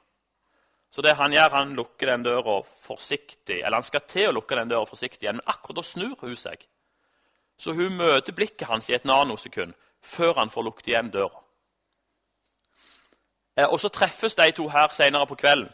Så 0.93 1.01
det 1.01 1.15
han 1.17 1.33
gjør, 1.33 1.49
han 1.49 1.73
lukker 1.73 2.07
den 2.11 2.23
døra 2.23 2.59
forsiktig, 2.61 3.61
eller 3.61 3.79
han 3.79 3.85
skal 3.87 4.03
til 4.07 4.29
å 4.29 4.35
lukke 4.37 4.55
den 4.59 4.69
døra 4.69 4.85
forsiktig 4.85 5.25
igjen, 5.25 5.39
men 5.39 5.49
akkurat 5.49 5.79
da 5.79 5.83
snur 5.87 6.19
hun 6.21 6.35
seg. 6.37 6.67
Så 7.57 7.73
hun 7.73 7.97
møter 7.97 8.35
blikket 8.35 8.67
hans 8.69 8.89
i 8.89 8.93
et 8.93 9.05
nanosekund 9.05 9.73
før 10.03 10.37
han 10.37 10.51
får 10.53 10.67
lukket 10.67 10.91
igjen 10.91 11.09
døra. 11.09 11.41
Eh, 13.57 13.65
og 13.65 13.79
Så 13.79 13.89
treffes 13.89 14.35
de 14.35 14.51
to 14.51 14.67
her 14.69 14.87
senere 14.93 15.27
på 15.27 15.35
kvelden. 15.35 15.73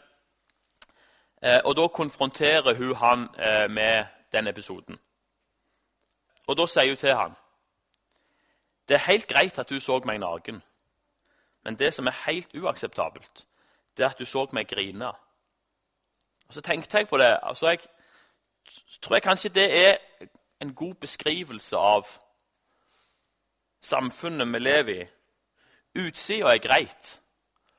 Eh, 1.42 1.60
og 1.64 1.76
Da 1.76 1.86
konfronterer 1.88 2.74
hun 2.74 2.94
han 2.96 3.28
eh, 3.38 3.70
med 3.70 4.06
den 4.32 4.46
episoden. 4.46 4.98
Og 6.46 6.56
Da 6.56 6.66
sier 6.66 6.88
hun 6.88 6.96
til 6.96 7.14
han, 7.14 7.36
det 8.88 8.94
er 8.94 9.12
helt 9.12 9.28
greit 9.28 9.58
at 9.58 9.68
du 9.68 9.80
så 9.80 10.00
meg 10.04 10.18
naken, 10.20 10.62
men 11.64 11.76
det 11.78 11.94
som 11.94 12.06
er 12.06 12.22
helt 12.26 12.54
uakseptabelt, 12.54 13.46
det 14.00 14.08
at 14.08 14.18
du 14.18 14.24
så 14.24 14.46
meg 14.56 14.68
grine. 14.68 15.12
Og 16.48 16.54
Så 16.54 16.60
tenkte 16.60 16.98
jeg 16.98 17.08
på 17.08 17.18
det. 17.18 17.38
altså 17.42 17.68
jeg 17.68 17.80
tror 19.02 19.14
jeg 19.16 19.22
kanskje 19.22 19.48
det 19.48 19.86
er 19.86 19.96
en 20.60 20.74
god 20.74 20.94
beskrivelse 20.94 21.76
av 21.76 22.06
samfunnet 23.82 24.52
vi 24.52 24.58
lever 24.58 25.02
i. 25.02 25.08
Utsida 26.00 26.54
er 26.54 26.58
greit. 26.58 27.20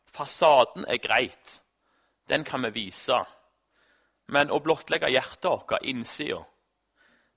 Fasaden 0.07 0.85
er 0.87 0.97
greit. 0.97 1.61
Den 2.29 2.43
kan 2.43 2.63
vi 2.63 2.69
vise. 2.69 3.23
Men 4.27 4.51
å 4.51 4.59
blottlegge 4.59 5.11
hjertet 5.11 5.49
vårt, 5.49 5.77
innsida, 5.83 6.43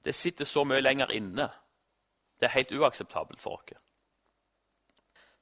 det 0.04 0.14
sitter 0.14 0.44
så 0.44 0.64
mye 0.64 0.80
lenger 0.80 1.12
inne. 1.12 1.48
Det 2.40 2.46
er 2.46 2.58
helt 2.58 2.72
uakseptabelt 2.72 3.40
for 3.40 3.58
oss. 3.58 3.78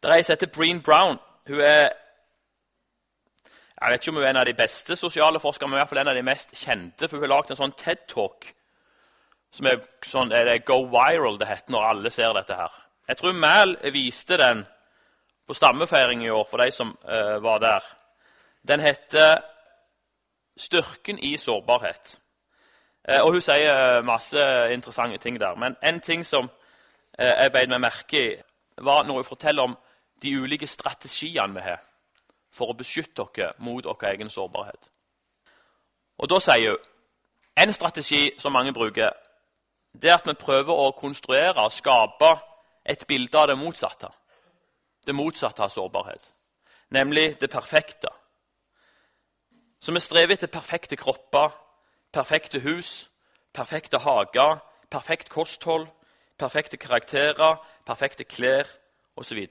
Det 0.03 0.11
er 0.11 0.17
ei 0.17 0.23
som 0.23 0.35
heter 0.35 0.51
Breen 0.51 0.83
Brown. 0.83 1.19
Hun 1.47 1.61
er 1.61 1.91
jeg 3.83 3.93
vet 3.93 4.03
ikke 4.03 4.13
om 4.13 4.19
hun 4.21 4.25
er 4.25 4.31
en 4.31 4.41
av 4.43 4.47
de 4.47 4.55
beste 4.55 4.97
sosiale 4.97 5.41
forskere, 5.41 5.69
men 5.69 5.77
i 5.77 5.81
hvert 5.81 5.91
fall 5.91 6.01
en 6.03 6.11
av 6.13 6.15
de 6.19 6.23
mest 6.23 6.53
kjente. 6.55 7.09
for 7.09 7.17
Hun 7.17 7.25
har 7.27 7.33
lagd 7.35 7.51
en 7.51 7.59
sånn 7.59 7.75
TED-talk 7.79 8.53
som 9.53 9.69
er 9.69 9.83
sånn 10.07 10.33
er 10.33 10.47
det 10.49 10.63
Go 10.69 10.85
viral 10.89 11.37
det 11.41 11.49
heter 11.51 11.75
når 11.75 11.89
alle 11.89 12.13
ser 12.15 12.33
dette 12.37 12.57
her. 12.57 12.73
Jeg 13.09 13.19
tror 13.19 13.37
Mæl 13.37 13.77
viste 13.93 14.39
den 14.41 14.63
på 15.47 15.57
stammefeiring 15.59 16.25
i 16.25 16.31
år 16.33 16.47
for 16.49 16.63
de 16.63 16.71
som 16.73 16.95
uh, 17.05 17.37
var 17.43 17.59
der. 17.59 17.83
Den 18.69 18.81
heter 18.81 19.43
'Styrken 20.57 21.19
i 21.19 21.37
sårbarhet'. 21.37 22.19
Uh, 23.09 23.21
og 23.25 23.33
Hun 23.33 23.41
sier 23.41 24.03
masse 24.03 24.39
interessante 24.73 25.19
ting 25.19 25.41
der. 25.41 25.55
Men 25.55 25.77
en 25.83 26.01
ting 26.01 26.27
som 26.27 26.51
uh, 27.19 27.25
jeg 27.25 27.53
beit 27.53 27.69
meg 27.69 27.81
merke 27.81 28.33
i, 28.33 28.37
var 28.79 29.03
når 29.03 29.15
hun 29.15 29.25
forteller 29.25 29.63
om 29.63 29.79
de 30.23 30.39
ulike 30.39 30.67
strategiene 30.67 31.55
vi 31.55 31.61
har 31.61 31.81
for 32.53 32.71
å 32.71 32.77
beskytte 32.77 33.27
dere 33.35 33.55
mot 33.59 33.85
deres 33.85 34.13
egen 34.13 34.31
sårbarhet. 34.31 34.91
Og 36.19 36.29
Da 36.29 36.39
sier 36.41 36.71
hun 36.71 36.79
en 37.57 37.73
strategi 37.73 38.33
som 38.39 38.53
mange 38.53 38.73
bruker, 38.73 39.11
det 39.93 40.11
er 40.11 40.15
at 40.15 40.27
vi 40.27 40.35
prøver 40.35 40.73
å 40.73 40.93
konstruere 40.97 41.61
og 41.61 41.73
skape 41.73 42.37
et 42.85 43.07
bilde 43.07 43.39
av 43.39 43.49
det 43.49 43.59
motsatte. 43.59 44.09
Det 45.07 45.15
motsatte 45.15 45.63
av 45.63 45.71
sårbarhet, 45.71 46.25
nemlig 46.91 47.41
det 47.41 47.51
perfekte. 47.51 48.09
Så 49.81 49.93
vi 49.93 50.01
strever 50.01 50.33
etter 50.33 50.47
perfekte 50.47 50.97
kropper, 50.97 51.51
perfekte 52.13 52.61
hus, 52.61 53.09
perfekte 53.53 53.99
hager, 53.99 54.61
perfekt 54.91 55.29
kosthold, 55.29 55.89
perfekte 56.39 56.77
karakterer, 56.77 57.57
perfekte 57.87 58.25
klær 58.25 58.69
osv. 59.17 59.47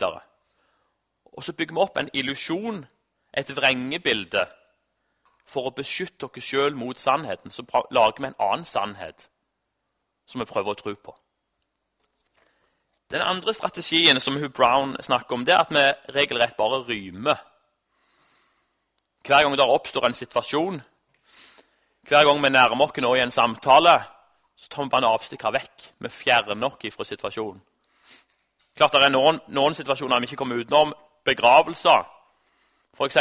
Og, 1.32 1.44
så 1.44 1.54
bygger 1.54 1.76
vi 1.76 1.82
opp 1.82 1.98
en 1.98 2.10
illusjon, 2.14 2.86
et 3.34 3.56
vrengebilde, 3.56 4.46
for 5.48 5.68
å 5.68 5.76
beskytte 5.76 6.28
oss 6.28 6.46
sjøl 6.46 6.76
mot 6.76 7.00
sannheten. 7.00 7.52
Så 7.52 7.66
lager 7.92 8.20
vi 8.20 8.30
en 8.30 8.40
annen 8.40 8.66
sannhet 8.66 9.28
som 10.28 10.42
vi 10.42 10.48
prøver 10.48 10.72
å 10.72 10.80
tro 10.80 10.96
på. 10.96 11.16
Den 13.12 13.24
andre 13.26 13.54
strategien 13.54 14.20
som 14.24 14.38
Hugh 14.40 14.54
Brown 14.56 14.96
snakker 15.04 15.36
om, 15.36 15.44
det 15.46 15.54
er 15.54 15.66
at 15.66 15.74
vi 15.76 16.14
regelrett 16.16 16.56
bare 16.56 16.84
rymer. 16.88 17.42
Hver 19.28 19.44
gang 19.44 19.58
det 19.60 19.68
oppstår 19.68 20.08
en 20.08 20.16
situasjon, 20.16 20.80
hver 22.08 22.26
gang 22.26 22.40
vi 22.44 22.50
nærmer 22.50 22.88
oss 22.88 23.04
nå 23.04 23.12
i 23.16 23.24
en 23.24 23.32
samtale, 23.32 24.00
så 24.56 24.70
tar 24.70 24.84
vi 24.84 24.90
bare 24.94 25.04
en 25.06 25.14
avstikker 25.14 25.54
vekk. 25.54 25.92
Vi 26.00 26.10
fjerner 26.10 26.66
oss 26.68 26.96
fra 26.96 27.06
situasjonen. 27.06 27.62
Klart 28.78 28.94
Det 28.94 29.04
er 29.04 29.14
noen, 29.14 29.40
noen 29.48 29.76
situasjoner 29.76 30.20
vi 30.20 30.30
ikke 30.30 30.40
kommer 30.42 30.56
utenom. 30.56 30.94
Begravelser, 31.24 32.08
f.eks. 32.98 33.18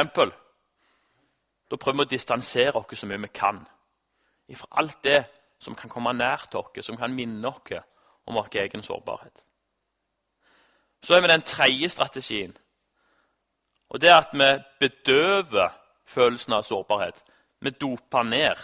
Da 1.71 1.77
prøver 1.77 2.01
vi 2.01 2.07
å 2.07 2.11
distansere 2.11 2.81
oss 2.81 2.99
så 2.99 3.07
mye 3.07 3.21
vi 3.27 3.31
kan 3.35 3.61
fra 4.57 4.67
alt 4.83 5.05
det 5.05 5.25
som 5.63 5.75
kan 5.75 5.91
komme 5.91 6.13
nær 6.17 6.47
til 6.51 6.59
oss, 6.59 6.87
som 6.87 6.97
kan 6.97 7.15
minne 7.15 7.49
oss 7.49 7.77
om 8.27 8.35
vår 8.35 8.49
egen 8.65 8.83
sårbarhet. 8.83 9.45
Så 11.03 11.15
er 11.15 11.21
vi 11.21 11.29
den 11.29 11.43
tredje 11.43 11.89
strategien. 11.89 12.57
Og 13.89 14.01
det 14.01 14.11
er 14.11 14.21
at 14.21 14.35
vi 14.35 14.51
bedøver 14.81 15.71
følelsen 16.07 16.53
av 16.53 16.63
sårbarhet. 16.63 17.23
Vi 17.61 17.71
doper 17.71 18.23
ned. 18.23 18.57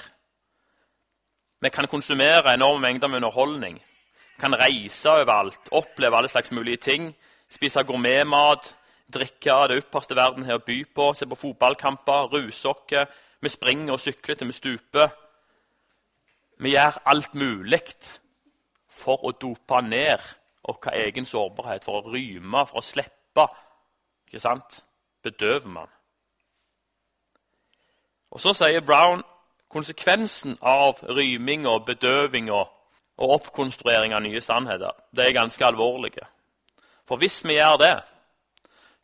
Vi 1.61 1.71
kan 1.71 1.87
konsumere 1.87 2.55
enorme 2.55 2.81
mengder 2.81 3.09
med 3.09 3.17
underholdning. 3.17 3.79
Vi 4.37 4.41
kan 4.41 4.59
reise 4.59 5.11
overalt, 5.11 5.69
oppleve 5.73 6.17
alle 6.17 6.29
slags 6.29 6.51
mulige 6.51 6.77
ting. 6.77 7.15
Spise 7.51 7.85
gourmetmat, 7.85 8.75
drikke 9.13 9.53
av 9.53 9.69
det 9.69 9.81
ypperste 9.83 10.17
verden 10.17 10.47
har 10.47 10.61
å 10.61 10.65
by 10.67 10.81
på, 10.95 11.13
se 11.15 11.27
på 11.27 11.39
fotballkamper, 11.39 12.33
oss. 12.35 13.13
Vi 13.41 13.53
springer 13.53 13.95
og 13.95 14.01
sykler 14.01 14.39
til 14.39 14.51
vi 14.51 14.57
stuper. 14.57 15.13
Vi 16.59 16.73
gjør 16.73 16.99
alt 17.05 17.35
mulig 17.35 17.83
for 18.89 19.23
å 19.29 19.35
dope 19.37 19.83
ned 19.85 20.23
vår 20.67 20.89
egen 20.95 21.27
sårbarhet, 21.27 21.85
for 21.85 22.01
å 22.01 22.11
ryme, 22.11 22.65
for 22.67 22.81
å 22.81 22.85
slippe. 22.85 23.47
Ikke 24.27 24.41
sant? 24.43 24.83
Bedøver 25.23 25.69
man. 25.69 25.91
Og 28.31 28.41
Så 28.41 28.53
sier 28.55 28.81
Brown 28.81 29.23
konsekvensen 29.73 30.59
av 30.63 31.01
ryming 31.03 31.67
og 31.67 31.87
bedøving 31.87 32.51
og 32.51 32.69
oppkonstruering 33.17 34.15
av 34.15 34.23
nye 34.23 34.41
sannheter 34.41 34.93
det 35.17 35.27
er 35.27 35.37
ganske 35.37 35.65
alvorlige. 35.65 36.27
For 37.07 37.17
hvis 37.17 37.45
vi 37.47 37.57
gjør 37.57 37.79
det, 37.81 37.95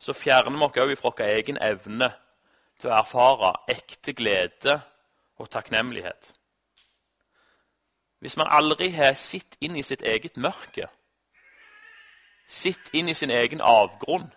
så 0.03 0.13
fjerner 0.13 0.51
vi 0.51 0.65
oss 0.65 0.77
òg 0.83 0.97
fra 0.99 1.11
vår 1.15 1.21
egen 1.37 1.57
evne 1.63 2.09
til 2.79 2.89
å 2.91 2.97
erfare 2.97 3.53
ekte 3.71 4.11
glede 4.11 4.81
og 5.39 5.49
takknemlighet. 5.49 6.33
Hvis 8.19 8.35
man 8.37 8.51
aldri 8.51 8.89
har 8.91 9.15
sett 9.19 9.55
inn 9.61 9.77
i 9.79 9.83
sitt 9.83 10.03
eget 10.03 10.37
mørke, 10.37 10.89
sett 12.47 12.91
inn 12.93 13.09
i 13.09 13.15
sin 13.15 13.31
egen 13.31 13.61
avgrunn, 13.61 14.27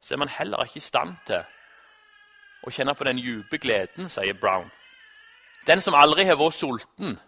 så 0.00 0.14
er 0.14 0.22
man 0.22 0.34
heller 0.34 0.64
ikke 0.64 0.82
i 0.82 0.88
stand 0.88 1.16
til 1.26 1.46
å 2.66 2.74
kjenne 2.74 2.94
på 2.94 3.06
den 3.06 3.22
dype 3.22 3.58
gleden, 3.58 4.10
sier 4.10 4.34
Brown. 4.34 4.70
Den 5.66 5.80
som 5.80 5.94
aldri 5.94 6.26
har 6.26 6.38
vært 6.40 6.58
sulten, 6.58 7.18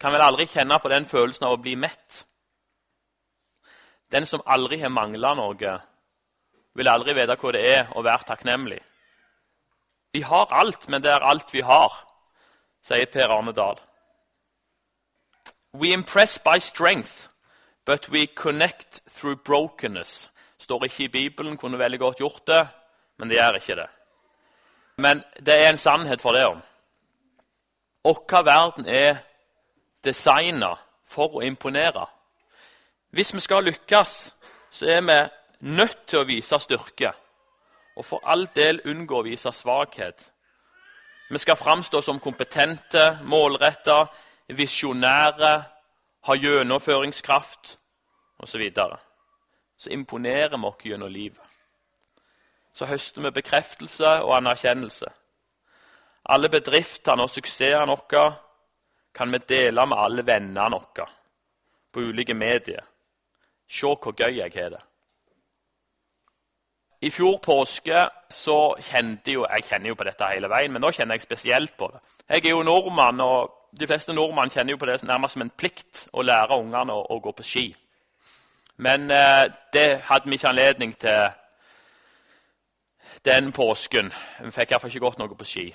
kan 0.00 0.12
vel 0.12 0.26
aldri 0.26 0.46
kjenne 0.50 0.76
på 0.82 0.92
den 0.92 1.08
følelsen 1.08 1.48
av 1.48 1.56
å 1.56 1.62
bli 1.62 1.76
mett. 1.80 2.24
Den 4.12 4.26
som 4.26 4.44
aldri 4.46 4.82
har 4.82 4.92
mangla 4.92 5.32
noe, 5.38 5.78
vil 6.74 6.88
aldri 6.88 7.14
vite 7.14 7.36
hva 7.38 7.52
det 7.54 7.62
er 7.70 7.94
å 7.94 8.02
være 8.02 8.28
takknemlig. 8.28 8.80
Vi 10.14 10.22
har 10.22 10.52
alt, 10.54 10.88
men 10.88 11.02
det 11.02 11.10
er 11.10 11.26
alt 11.26 11.50
vi 11.54 11.62
har, 11.66 11.92
sier 12.84 13.10
Per 13.10 13.32
Arne 13.34 13.54
Dahl. 13.54 13.80
We 15.74 15.92
impress 15.92 16.38
by 16.38 16.58
strength, 16.58 17.28
but 17.84 18.08
we 18.10 18.26
connect 18.26 19.00
through 19.10 19.36
brokenness. 19.44 20.30
Står 20.58 20.84
ikke 20.84 21.04
i 21.04 21.08
Bibelen, 21.08 21.56
kunne 21.56 21.78
veldig 21.78 21.98
godt 21.98 22.20
gjort 22.22 22.46
det, 22.46 22.62
men 23.18 23.28
det 23.28 23.36
gjør 23.36 23.58
ikke 23.58 23.76
det. 23.76 23.88
Men 24.96 25.24
det 25.46 25.54
er 25.54 25.68
en 25.70 25.78
sannhet 25.78 26.22
for 26.22 26.32
det 26.32 26.46
om. 26.46 26.62
Vår 28.04 28.42
verden 28.44 28.86
er 28.86 29.16
designa 30.04 30.74
for 31.06 31.38
å 31.38 31.42
imponere. 31.42 32.06
Hvis 33.10 33.34
vi 33.34 33.40
skal 33.40 33.64
lykkes, 33.64 34.34
så 34.70 34.86
er 34.86 35.00
vi 35.00 35.18
nødt 35.64 36.06
til 36.06 36.20
å 36.20 36.28
vise 36.28 36.58
styrke, 36.60 37.12
og 37.96 38.04
for 38.04 38.24
all 38.28 38.46
del 38.56 38.82
unngå 38.90 39.20
å 39.20 39.26
vise 39.26 39.52
svakhet. 39.52 40.30
Vi 41.30 41.40
skal 41.40 41.56
framstå 41.56 42.02
som 42.02 42.20
kompetente, 42.20 43.18
målretta, 43.24 44.04
visjonære, 44.52 45.54
ha 46.24 46.36
gjennomføringskraft 46.36 47.78
osv. 48.38 48.50
Så, 48.50 48.58
videre. 48.58 48.98
så 49.76 49.90
imponerer 49.90 50.56
vi 50.58 50.66
oss 50.66 50.84
gjennom 50.84 51.12
livet. 51.12 51.40
Så 52.72 52.86
høster 52.86 53.22
vi 53.22 53.30
bekreftelse 53.30 54.18
og 54.24 54.34
anerkjennelse. 54.36 55.06
Alle 56.28 56.48
bedriftene 56.48 57.24
og 57.24 57.30
suksessene 57.30 57.86
våre 57.88 58.24
kan 59.14 59.32
vi 59.32 59.38
dele 59.48 59.86
med 59.86 59.98
alle 59.98 60.24
vennene 60.26 60.70
våre 60.74 61.06
på 61.92 62.00
ulike 62.00 62.34
medier. 62.34 62.82
Se 63.68 63.86
hvor 63.86 64.12
gøy 64.12 64.40
jeg 64.40 64.52
har 64.56 64.74
det. 64.74 64.82
I 67.04 67.10
fjor 67.12 67.36
påske 67.44 68.06
så 68.32 68.58
kjente 68.80 69.34
jo 69.34 69.44
Jeg 69.44 69.66
kjenner 69.68 69.92
jo 69.92 69.96
på 69.98 70.06
dette 70.08 70.28
hele 70.30 70.48
veien, 70.48 70.72
men 70.72 70.80
nå 70.80 70.90
kjenner 70.94 71.18
jeg 71.18 71.26
spesielt 71.26 71.76
på 71.76 71.90
det. 71.92 72.00
Jeg 72.30 72.46
er 72.46 72.54
jo 72.54 72.62
nordmann, 72.64 73.20
og 73.20 73.68
de 73.76 73.88
fleste 73.90 74.14
nordmenn 74.16 74.52
kjenner 74.52 74.72
jo 74.72 74.80
på 74.80 74.88
det 74.88 75.02
nærmest 75.04 75.36
som 75.36 75.44
en 75.44 75.52
plikt 75.52 76.06
å 76.12 76.24
lære 76.24 76.56
ungene 76.56 76.96
å, 76.96 77.04
å 77.12 77.20
gå 77.20 77.34
på 77.36 77.44
ski. 77.44 77.66
Men 78.76 79.10
eh, 79.12 79.44
det 79.72 80.00
hadde 80.08 80.30
vi 80.30 80.38
ikke 80.38 80.54
anledning 80.54 80.96
til 80.96 81.28
den 83.24 83.52
påsken. 83.52 84.10
Vi 84.40 84.56
fikk 84.56 84.72
iallfall 84.72 84.94
ikke 84.94 85.04
gått 85.04 85.20
noe 85.20 85.36
på 85.36 85.48
ski. 85.48 85.68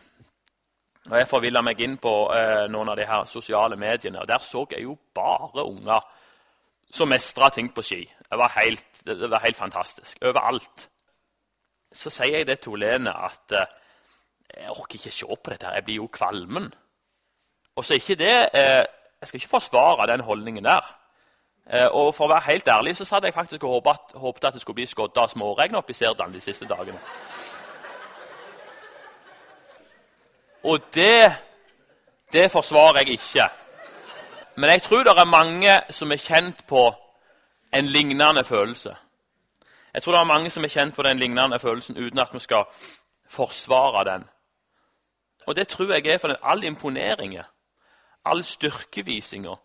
Og 1.09 1.17
Jeg 1.17 1.29
forvilla 1.29 1.62
meg 1.65 1.79
inn 1.86 1.98
på 2.01 2.13
eh, 2.33 2.65
noen 2.74 2.89
av 2.89 2.98
de 2.98 3.05
her 3.07 3.25
sosiale 3.29 3.77
mediene, 3.77 4.24
og 4.24 4.27
der 4.27 4.41
så 4.41 4.65
jeg 4.71 4.88
jo 4.88 4.98
bare 5.13 5.65
unger 5.65 6.09
som 6.89 7.09
mestra 7.09 7.51
ting 7.53 7.69
på 7.69 7.86
ski. 7.86 8.01
Det 8.29 8.38
var, 8.38 8.55
helt, 8.57 9.03
det 9.05 9.29
var 9.29 9.45
helt 9.45 9.57
fantastisk. 9.57 10.17
Overalt 10.25 10.89
så 11.93 12.10
sier 12.13 12.38
jeg 12.38 12.48
det 12.48 12.60
til 12.60 12.77
Olene 12.77 13.13
at 13.25 13.55
eh, 13.58 13.75
jeg 14.60 14.69
orker 14.69 15.00
ikke 15.00 15.12
se 15.12 15.25
på 15.25 15.51
dette. 15.51 15.65
her, 15.65 15.74
Jeg 15.74 15.86
blir 15.86 15.96
jo 15.96 16.08
kvalmen. 16.08 16.74
Og 17.75 17.86
så 17.86 17.93
er 17.93 18.01
ikke 18.01 18.15
det 18.15 18.50
eh, 18.53 18.86
jeg 19.22 19.27
skal 19.27 19.38
ikke 19.38 19.50
forsvare 19.50 20.08
den 20.08 20.19
holdningen 20.19 20.63
der. 20.63 20.96
Eh, 21.74 21.88
og 21.91 22.15
for 22.15 22.25
å 22.25 22.34
være 22.34 22.48
helt 22.48 22.67
ærlig 22.67 22.96
så 22.98 23.08
hadde 23.15 23.27
jeg 23.27 23.34
faktisk 23.34 23.62
håpet 23.62 23.91
at, 23.91 24.15
håpet 24.15 24.48
at 24.48 24.53
det 24.53 24.62
skulle 24.62 24.79
bli 24.79 24.88
skodda 24.89 25.27
småregn 25.27 25.75
oppe 25.75 25.93
i 25.93 25.98
Serdan 25.98 26.34
de 26.34 26.41
siste 26.41 26.65
dagene. 26.65 27.00
Og 30.63 30.81
det, 30.93 31.31
det 32.34 32.51
forsvarer 32.51 33.03
jeg 33.03 33.19
ikke. 33.19 33.50
Men 34.55 34.69
jeg 34.69 34.81
tror 34.81 35.03
det 35.03 35.13
er 35.17 35.29
mange 35.29 35.75
som 35.89 36.12
er 36.12 36.19
kjent 36.19 36.65
på 36.67 36.89
en 37.74 37.86
lignende 37.86 38.43
følelse. 38.43 38.96
Jeg 39.93 40.03
tror 40.03 40.13
det 40.13 40.19
er 40.19 40.34
mange 40.34 40.50
som 40.50 40.63
er 40.63 40.74
kjent 40.74 40.96
på 40.96 41.03
den 41.03 41.19
lignende 41.19 41.60
følelsen 41.60 41.98
uten 41.98 42.19
at 42.19 42.34
vi 42.34 42.39
skal 42.39 42.65
forsvare 43.29 44.03
den. 44.12 44.27
Og 45.48 45.55
det 45.55 45.67
tror 45.67 45.93
jeg 45.93 46.08
er 46.08 46.17
for 46.17 46.36
all 46.43 46.63
imponeringen, 46.63 47.43
all 48.25 48.43
styrkevisinga, 48.43 49.55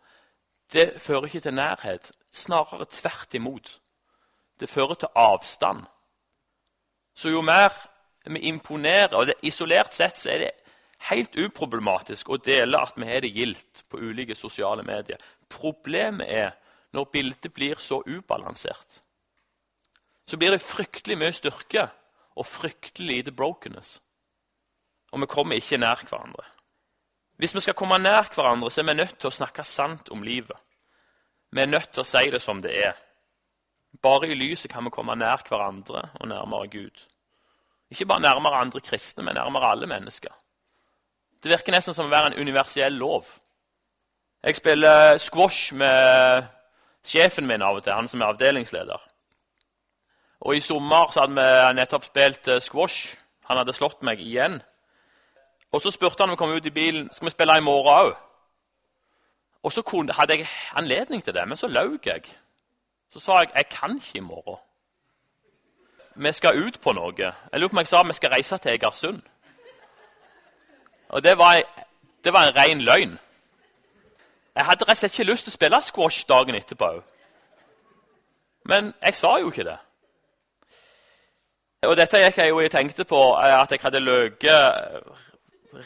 det 0.72 1.02
fører 1.02 1.24
ikke 1.24 1.40
til 1.40 1.54
nærhet. 1.54 2.12
Snarere 2.32 2.86
tvert 2.90 3.34
imot. 3.34 3.80
Det 4.60 4.68
fører 4.68 4.94
til 4.94 5.08
avstand. 5.14 5.82
Så 7.14 7.28
jo 7.28 7.40
mer 7.40 7.68
vi 8.26 8.38
imponerer 8.38 9.14
og 9.14 9.26
det, 9.26 9.34
Isolert 9.42 9.94
sett 9.94 10.18
så 10.18 10.30
er 10.30 10.38
det 10.38 10.50
helt 11.10 11.36
uproblematisk 11.36 12.30
å 12.32 12.40
dele 12.40 12.80
at 12.80 12.96
vi 12.96 13.06
har 13.06 13.20
det 13.20 13.34
gildt 13.34 13.84
på 13.90 14.00
ulike 14.00 14.34
sosiale 14.34 14.82
medier. 14.82 15.20
Problemet 15.48 16.26
er 16.30 16.54
når 16.96 17.10
bildet 17.12 17.52
blir 17.52 17.78
så 17.78 18.00
ubalansert. 18.06 19.03
Så 20.26 20.36
blir 20.40 20.54
det 20.54 20.64
fryktelig 20.64 21.18
mye 21.20 21.34
styrke 21.36 21.88
og 22.34 22.46
fryktelig 22.48 23.18
lite 23.18 23.32
brokenness. 23.32 23.98
Og 25.12 25.20
vi 25.22 25.30
kommer 25.30 25.60
ikke 25.60 25.78
nær 25.78 26.00
hverandre. 26.08 26.46
Hvis 27.38 27.54
vi 27.54 27.60
skal 27.60 27.76
komme 27.78 27.98
nær 27.98 28.30
hverandre, 28.34 28.70
så 28.70 28.80
er 28.80 28.88
vi 28.88 28.94
nødt 28.98 29.18
til 29.18 29.30
å 29.30 29.34
snakke 29.34 29.64
sant 29.66 30.10
om 30.14 30.22
livet. 30.22 30.56
Vi 31.54 31.62
er 31.62 31.70
nødt 31.70 31.92
til 31.92 32.02
å 32.02 32.08
si 32.08 32.30
det 32.30 32.42
som 32.42 32.62
det 32.62 32.72
er. 32.86 32.94
Bare 34.02 34.30
i 34.30 34.38
lyset 34.38 34.72
kan 34.72 34.86
vi 34.86 34.90
komme 34.94 35.14
nær 35.18 35.44
hverandre 35.46 36.08
og 36.20 36.28
nærmere 36.28 36.70
Gud. 36.70 37.04
Ikke 37.90 38.06
bare 38.10 38.24
nærmere 38.24 38.58
andre 38.64 38.80
kristne, 38.80 39.22
men 39.22 39.36
nærmere 39.38 39.70
alle 39.70 39.86
mennesker. 39.86 40.32
Det 41.42 41.50
virker 41.52 41.74
nesten 41.76 41.94
som 41.94 42.08
å 42.08 42.10
være 42.10 42.32
en 42.32 42.40
universell 42.40 42.96
lov. 42.98 43.28
Jeg 44.44 44.56
spiller 44.56 45.18
squash 45.18 45.74
med 45.76 46.46
sjefen 47.04 47.46
min 47.46 47.62
av 47.62 47.78
og 47.78 47.84
til, 47.84 47.92
han 47.92 48.08
som 48.08 48.22
er 48.22 48.32
avdelingsleder. 48.32 49.02
Og 50.44 50.56
I 50.56 50.60
sommer 50.60 51.10
så 51.12 51.24
hadde 51.24 51.34
vi 51.40 51.74
nettopp 51.78 52.04
spilt 52.04 52.48
eh, 52.48 52.60
squash. 52.60 53.16
Han 53.48 53.56
hadde 53.56 53.72
slått 53.72 54.02
meg 54.04 54.20
igjen. 54.20 54.60
Og 55.72 55.80
Så 55.82 55.90
spurte 55.90 56.22
han 56.22 56.30
om 56.30 56.36
vi 56.36 56.36
kom 56.36 56.52
ut 56.52 56.66
i 56.66 56.70
bilen 56.70 57.08
skal 57.12 57.26
vi 57.26 57.30
spille 57.30 57.56
i 57.58 57.64
morgen 57.64 57.94
òg. 57.94 58.12
Og 59.64 59.72
så 59.72 59.82
hadde 60.12 60.36
jeg 60.36 60.46
anledning 60.76 61.24
til 61.24 61.34
det, 61.34 61.48
men 61.48 61.56
så 61.56 61.66
løy 61.66 61.98
jeg. 62.06 62.22
Så 63.10 63.20
sa 63.20 63.38
jeg 63.38 63.50
jeg 63.54 63.68
kan 63.68 63.96
ikke 63.96 64.18
i 64.18 64.20
morgen. 64.20 64.60
Vi 66.14 66.32
skal 66.32 66.66
ut 66.66 66.80
på 66.80 66.92
noe. 66.92 67.14
Jeg 67.16 67.60
lurer 67.60 67.68
på 67.68 67.74
om 67.74 67.78
jeg 67.78 67.86
sa 67.86 68.02
vi 68.02 68.12
skal 68.12 68.30
reise 68.30 68.58
til 68.58 68.72
Egersund. 68.72 69.22
Og 71.08 71.22
det 71.22 71.38
var, 71.38 71.62
det 72.24 72.32
var 72.32 72.48
en 72.48 72.56
ren 72.56 72.80
løgn. 72.80 73.18
Jeg 74.54 74.64
hadde 74.64 74.84
rett 74.84 74.90
og 74.90 74.96
slett 74.96 75.18
ikke 75.18 75.30
lyst 75.30 75.44
til 75.44 75.50
å 75.50 75.58
spille 75.58 75.82
squash 75.82 76.28
dagen 76.28 76.54
etterpå 76.54 76.84
òg. 76.84 77.02
Men 78.64 78.94
jeg 79.02 79.14
sa 79.14 79.38
jo 79.38 79.50
ikke 79.50 79.64
det. 79.64 79.78
Og 81.88 81.96
dette 81.96 82.20
gikk 82.22 82.38
jeg 82.38 82.50
jo 82.52 82.60
og 82.62 82.70
tenkte 82.70 83.04
på 83.08 83.20
at 83.36 83.70
jeg 83.72 83.82
hadde 83.82 84.02
løyet 84.02 84.44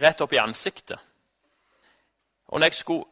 rett 0.01 0.21
opp 0.21 0.33
i 0.33 0.41
ansiktet. 0.43 0.99
Og 2.49 2.61
når 2.61 2.71
jeg 2.71 2.81
skulle 2.81 3.07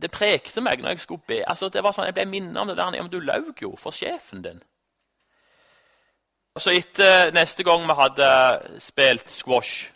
det 0.00 0.10
prekte 0.12 0.62
meg 0.64 0.80
når 0.80 0.94
jeg 0.94 1.04
skulle 1.04 1.26
be. 1.26 1.40
Altså, 1.46 1.68
det 1.68 1.82
var 1.84 1.92
sånn, 1.92 2.08
Jeg 2.08 2.16
ble 2.16 2.26
minnet 2.30 2.56
om 2.56 2.68
det 2.68 2.76
der. 2.78 2.90
Men 2.90 3.10
du 3.12 3.20
løy 3.20 3.52
jo 3.60 3.74
for 3.76 3.92
sjefen 3.92 4.42
din. 4.42 4.60
Og 6.54 6.62
så 6.62 6.74
etter 6.74 7.32
Neste 7.34 7.64
gang 7.66 7.84
vi 7.86 7.96
hadde 7.98 8.30
spilt 8.82 9.30
squash, 9.30 9.90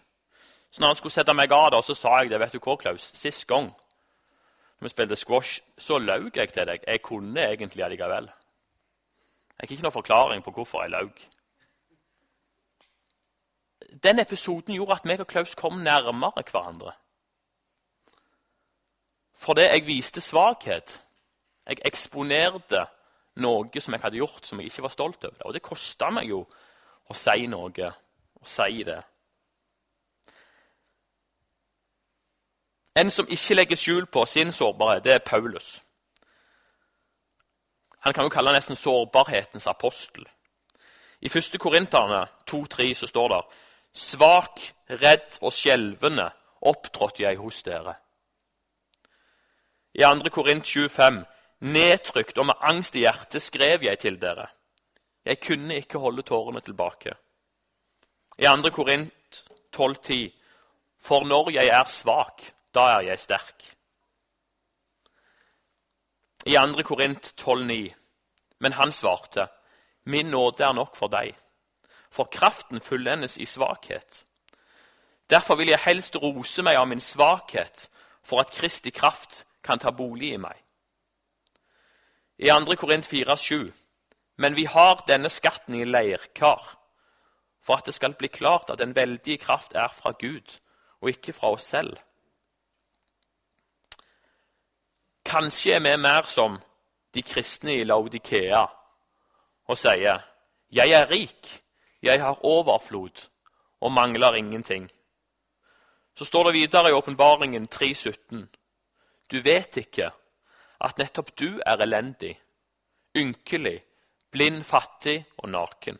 så 0.70 0.82
når 0.82 0.88
han 0.90 0.98
skulle 0.98 1.14
sette 1.14 1.34
meg 1.34 1.52
av, 1.54 1.70
da, 1.70 1.80
så 1.82 1.94
sa 1.94 2.16
jeg 2.20 2.30
det. 2.30 2.40
vet 2.40 2.52
du 2.52 2.58
hva, 2.58 2.76
Klaus? 2.76 3.12
Sist 3.14 3.46
gang 3.46 3.70
vi 4.82 4.90
spilte 4.90 5.16
squash, 5.16 5.62
så 5.78 5.98
løy 5.98 6.30
jeg 6.34 6.50
til 6.52 6.66
deg. 6.66 6.82
Jeg 6.86 7.02
kunne 7.02 7.40
egentlig 7.40 7.84
allikevel. 7.84 8.26
Jeg 9.60 9.68
fikk 9.68 9.78
ikke 9.78 9.86
noen 9.86 9.94
forklaring 9.94 10.42
på 10.44 10.52
hvorfor 10.52 10.82
jeg 10.82 10.92
løy. 10.92 11.08
Den 14.04 14.20
episoden 14.20 14.74
gjorde 14.74 14.98
at 14.98 15.08
meg 15.08 15.20
og 15.20 15.26
Klaus 15.26 15.54
kom 15.54 15.80
nærmere 15.80 16.44
hverandre 16.50 16.92
fordi 19.44 19.60
jeg 19.60 19.86
viste 19.86 20.20
svakhet. 20.20 21.00
Jeg 21.68 21.82
eksponerte 21.84 22.84
noe 23.44 23.80
som 23.80 23.92
jeg 23.92 24.00
hadde 24.00 24.16
gjort 24.16 24.46
som 24.46 24.60
jeg 24.60 24.70
ikke 24.70 24.84
var 24.86 24.92
stolt 24.94 25.24
over. 25.24 25.42
Og 25.44 25.52
det 25.52 25.62
kosta 25.62 26.08
meg 26.14 26.30
jo 26.30 26.44
å 27.10 27.16
si 27.18 27.44
noe, 27.50 27.90
å 28.40 28.46
si 28.48 28.84
det. 28.86 29.00
En 32.96 33.10
som 33.10 33.28
ikke 33.28 33.58
legger 33.58 33.80
skjul 33.80 34.06
på 34.06 34.24
sin 34.30 34.52
sårbarhet, 34.52 35.04
det 35.04 35.12
er 35.12 35.26
Paulus. 35.26 35.82
Han 38.06 38.14
kan 38.14 38.24
jo 38.24 38.32
kalle 38.32 38.52
nesten 38.54 38.78
sårbarhetens 38.78 39.66
apostel. 39.66 40.24
I 41.20 41.28
1. 41.28 41.58
Korinterne 41.58 42.26
2,3 42.50 42.92
så 42.94 43.06
står 43.10 43.28
det 43.32 43.42
Svak, 43.94 44.58
redd 44.90 45.38
og 45.40 45.52
skjelvende 45.54 46.26
opptrådte 46.66 47.22
jeg 47.22 47.38
hos 47.38 47.62
dere. 47.62 47.94
I 49.94 50.02
2. 50.02 50.30
Korint 50.34 50.66
7,5.: 50.66 51.22
Nedtrykt 51.60 52.38
og 52.38 52.46
med 52.46 52.54
angst 52.60 52.96
i 52.96 53.04
hjertet 53.04 53.42
skrev 53.42 53.84
jeg 53.86 53.98
til 53.98 54.18
dere. 54.20 54.48
Jeg 55.24 55.40
kunne 55.40 55.76
ikke 55.76 55.98
holde 55.98 56.22
tårene 56.22 56.60
tilbake. 56.60 57.14
I 58.38 58.50
2. 58.50 58.70
Korint 58.70 59.44
12,10.: 59.76 60.32
For 60.98 61.24
når 61.24 61.50
jeg 61.50 61.66
er 61.66 61.84
svak, 61.84 62.42
da 62.74 62.80
er 62.98 63.00
jeg 63.00 63.18
sterk. 63.18 63.76
I 66.46 66.58
2. 66.58 66.82
Korint 66.82 67.34
12,9.: 67.40 67.94
Men 68.58 68.72
han 68.72 68.92
svarte, 68.92 69.46
Min 70.06 70.26
nåde 70.26 70.64
er 70.64 70.72
nok 70.72 70.96
for 70.96 71.08
deg, 71.08 71.36
for 72.14 72.24
kraften 72.30 72.80
fullendes 72.80 73.36
i 73.38 73.46
svakhet. 73.46 74.24
Derfor 75.30 75.54
vil 75.54 75.68
jeg 75.68 75.82
helst 75.82 76.16
rose 76.22 76.62
meg 76.62 76.78
av 76.78 76.86
min 76.88 77.00
svakhet, 77.02 77.88
for 78.22 78.44
at 78.44 78.52
Kristi 78.54 78.92
kraft 78.94 79.42
kan 79.64 79.80
ta 79.82 79.90
bolig 79.90 80.34
i 80.36 80.38
meg. 80.38 80.60
I 82.38 82.50
2. 82.50 82.76
Korint 82.78 83.08
4,7.: 83.10 83.72
Men 84.36 84.56
vi 84.56 84.64
har 84.64 85.02
denne 85.08 85.28
skatten 85.28 85.74
i 85.74 85.84
leirkar, 85.84 86.62
for 87.60 87.76
at 87.76 87.86
det 87.86 87.94
skal 87.94 88.14
bli 88.14 88.28
klart 88.28 88.70
at 88.70 88.78
den 88.78 88.94
veldige 88.96 89.38
kraft 89.38 89.74
er 89.74 89.88
fra 89.88 90.12
Gud, 90.20 90.60
og 91.00 91.08
ikke 91.08 91.32
fra 91.32 91.50
oss 91.50 91.66
selv. 91.66 91.96
Kanskje 95.24 95.74
er 95.74 95.80
vi 95.80 95.96
mer 95.96 96.22
som 96.28 96.60
de 97.14 97.22
kristne 97.22 97.74
i 97.74 97.84
Laudikea 97.84 98.66
og 99.66 99.78
sier, 99.78 100.18
'Jeg 100.70 100.90
er 100.90 101.10
rik, 101.10 101.63
jeg 102.04 102.20
har 102.20 102.44
overflod 102.44 103.28
og 103.80 103.92
mangler 103.92 104.32
ingenting'. 104.32 104.88
Så 106.16 106.24
står 106.24 106.44
det 106.44 106.52
videre 106.52 106.88
i 106.88 106.92
Åpenbaringen 106.92 107.68
3,17.: 107.74 108.46
du 109.30 109.40
vet 109.40 109.76
ikke 109.80 110.10
at 110.84 110.98
nettopp 111.00 111.32
du 111.40 111.60
er 111.66 111.80
elendig, 111.80 112.34
ynkelig, 113.16 113.78
blind, 114.30 114.64
fattig 114.64 115.24
og 115.38 115.48
naken. 115.48 115.98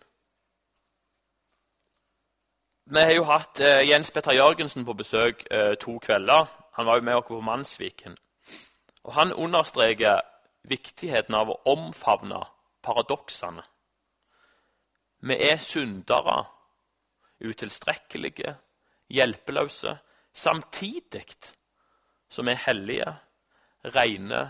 Vi 2.84 3.00
har 3.00 3.14
jo 3.16 3.24
hatt 3.24 3.60
eh, 3.64 3.86
Jens 3.88 4.10
Petter 4.12 4.36
Jørgensen 4.36 4.84
på 4.84 4.92
besøk 4.92 5.46
eh, 5.50 5.72
to 5.80 5.96
kvelder. 5.98 6.50
Han 6.76 6.86
var 6.86 7.00
jo 7.00 7.06
med 7.06 7.16
oss 7.16 7.28
på 7.30 7.40
Mannsviken. 7.40 8.16
Og 9.04 9.14
Han 9.14 9.32
understreker 9.32 10.20
viktigheten 10.68 11.34
av 11.34 11.48
å 11.48 11.60
omfavne 11.72 12.42
paradoksene. 12.84 13.64
Vi 15.24 15.36
er 15.40 15.56
syndere, 15.56 16.42
utilstrekkelige, 17.40 18.56
hjelpeløse, 19.08 19.96
samtidig 20.32 21.24
som 22.28 22.46
vi 22.46 22.52
er 22.52 22.64
hellige, 22.66 23.14
rene 23.94 24.42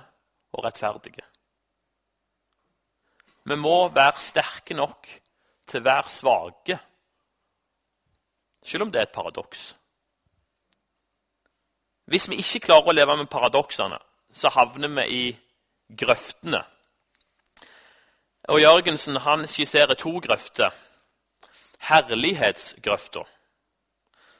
og 0.52 0.64
rettferdige. 0.64 1.22
Vi 3.44 3.56
må 3.60 3.88
være 3.92 4.22
sterke 4.24 4.74
nok 4.74 5.08
til 5.68 5.82
å 5.82 5.84
være 5.84 6.10
svake, 6.10 6.78
selv 8.64 8.87
om 8.87 8.92
det 8.92 9.02
er 9.02 9.08
et 9.08 9.14
paradoks. 9.14 9.74
Hvis 12.10 12.28
vi 12.28 12.40
ikke 12.40 12.66
klarer 12.66 12.90
å 12.90 12.96
leve 12.96 13.16
med 13.20 13.30
paradoksene, 13.32 13.98
så 14.32 14.50
havner 14.52 14.90
vi 14.96 15.04
i 15.12 15.24
grøftene. 16.02 16.64
Og 18.48 18.61
Jørgensen 18.61 19.16
han 19.16 19.46
skisserer 19.48 19.94
to 19.94 20.18
grøfter. 20.18 20.70
Herlighetsgrøfta. 21.88 23.24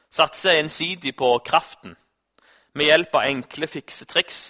Satser 0.09 0.59
ensidig 0.59 1.15
på 1.15 1.37
kraften 1.45 1.97
med 2.75 2.89
hjelp 2.89 3.15
av 3.15 3.29
enkle 3.29 3.67
fiksetriks 3.67 4.43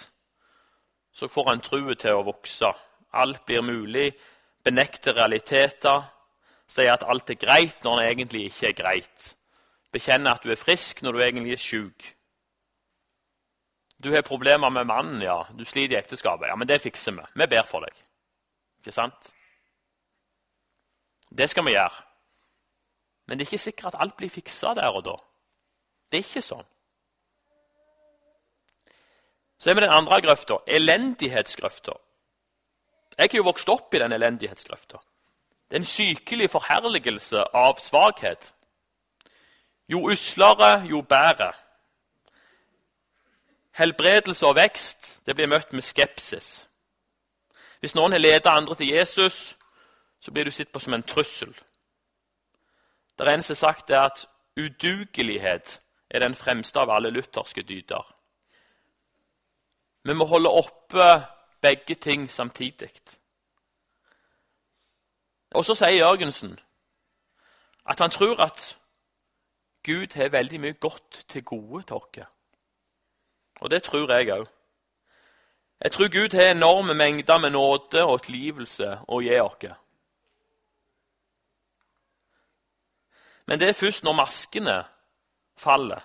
så 1.16 1.28
får 1.28 1.52
en 1.52 1.62
trua 1.64 1.94
til 1.96 2.18
å 2.18 2.24
vokse. 2.26 2.68
Alt 3.16 3.46
blir 3.46 3.62
mulig. 3.62 4.12
benekter 4.66 5.14
realiteter. 5.14 6.02
Sier 6.66 6.92
at 6.92 7.04
alt 7.06 7.30
er 7.30 7.38
greit 7.38 7.84
når 7.84 8.00
det 8.00 8.06
egentlig 8.10 8.40
ikke 8.46 8.68
er 8.68 8.72
greit. 8.80 9.36
Bekjenne 9.92 10.32
at 10.34 10.42
du 10.42 10.50
er 10.50 10.58
frisk 10.58 11.02
når 11.02 11.12
du 11.12 11.20
egentlig 11.22 11.52
er 11.52 11.62
sjuk. 11.62 12.08
Du 14.02 14.10
har 14.12 14.26
problemer 14.26 14.68
med 14.68 14.84
mannen, 14.84 15.22
ja. 15.22 15.38
Du 15.54 15.64
sliter 15.64 15.94
i 15.94 15.98
ekteskapet. 16.00 16.48
Ja, 16.48 16.56
men 16.56 16.68
det 16.68 16.82
fikser 16.82 17.12
vi. 17.12 17.22
Vi 17.34 17.46
ber 17.46 17.62
for 17.62 17.86
deg. 17.86 17.94
Ikke 18.82 18.92
sant? 18.92 19.30
Det 21.30 21.50
skal 21.50 21.64
vi 21.66 21.74
gjøre. 21.74 22.02
Men 23.26 23.38
det 23.38 23.44
er 23.44 23.50
ikke 23.50 23.64
sikkert 23.64 23.94
at 23.94 24.00
alt 24.00 24.16
blir 24.16 24.30
fiksa 24.30 24.74
der 24.74 24.94
og 24.94 25.04
da. 25.04 25.16
Det 26.10 26.18
er 26.20 26.26
ikke 26.26 26.42
sånn. 26.44 26.66
Så 29.58 29.70
er 29.70 29.74
vi 29.74 29.82
den 29.82 29.90
andre 29.90 30.20
grøfta, 30.22 30.58
elendighetsgrøfta. 30.66 31.92
Jeg 33.18 33.30
har 33.32 33.38
jo 33.38 33.48
vokst 33.48 33.68
opp 33.72 33.94
i 33.94 33.98
den 33.98 34.12
elendighetsgrøfta. 34.12 35.00
Det 35.70 35.76
er 35.76 35.80
en 35.80 35.88
sykelig 35.88 36.50
forherligelse 36.50 37.44
av 37.56 37.80
svakhet. 37.82 38.52
Jo 39.88 40.04
uslere, 40.10 40.84
jo 40.86 41.00
bedre. 41.02 41.52
Helbredelse 43.76 44.46
og 44.46 44.56
vekst 44.56 45.26
det 45.26 45.34
blir 45.34 45.50
møtt 45.50 45.72
med 45.72 45.82
skepsis. 45.82 46.68
Hvis 47.80 47.94
noen 47.94 48.12
har 48.12 48.22
ledet 48.22 48.46
andre 48.46 48.74
til 48.74 48.92
Jesus, 48.94 49.56
så 50.20 50.32
blir 50.32 50.44
du 50.44 50.50
sett 50.50 50.72
på 50.72 50.78
som 50.78 50.94
en 50.94 51.02
trussel. 51.02 51.54
Det 53.18 53.28
eneste 53.28 53.54
sagt 53.54 53.90
er 53.90 54.00
at 54.00 54.26
udugelighet 54.56 55.80
er 56.10 56.20
den 56.20 56.34
fremste 56.34 56.80
av 56.80 56.90
alle 56.90 57.10
lutherske 57.10 57.62
dyder. 57.62 58.16
Vi 60.04 60.14
må 60.14 60.24
holde 60.24 60.50
oppe 60.50 61.22
begge 61.60 61.94
ting 61.94 62.30
samtidig. 62.30 62.90
Og 65.54 65.64
så 65.64 65.74
sier 65.74 65.98
Jørgensen 65.98 66.58
at 67.86 67.98
han 67.98 68.10
tror 68.10 68.40
at 68.42 68.76
Gud 69.82 70.14
har 70.14 70.28
veldig 70.28 70.60
mye 70.60 70.72
godt 70.72 71.24
til 71.28 71.44
gode 71.44 71.82
til 71.82 71.94
oss. 71.94 72.26
Og 73.60 73.70
det 73.70 73.82
tror 73.82 74.12
jeg 74.12 74.30
òg. 74.32 74.46
Jeg 75.84 75.92
tror 75.92 76.08
Gud 76.08 76.36
har 76.36 76.50
enorme 76.50 76.94
mengder 76.94 77.38
med 77.38 77.50
nåde 77.50 78.04
og 78.04 78.22
tilgivelse 78.22 78.98
å 79.08 79.20
gi 79.20 79.40
oss. 79.40 79.76
Men 83.46 83.60
det 83.60 83.68
er 83.68 83.78
først 83.78 84.04
når 84.04 84.18
maskene 84.18 84.76
faller 85.56 86.02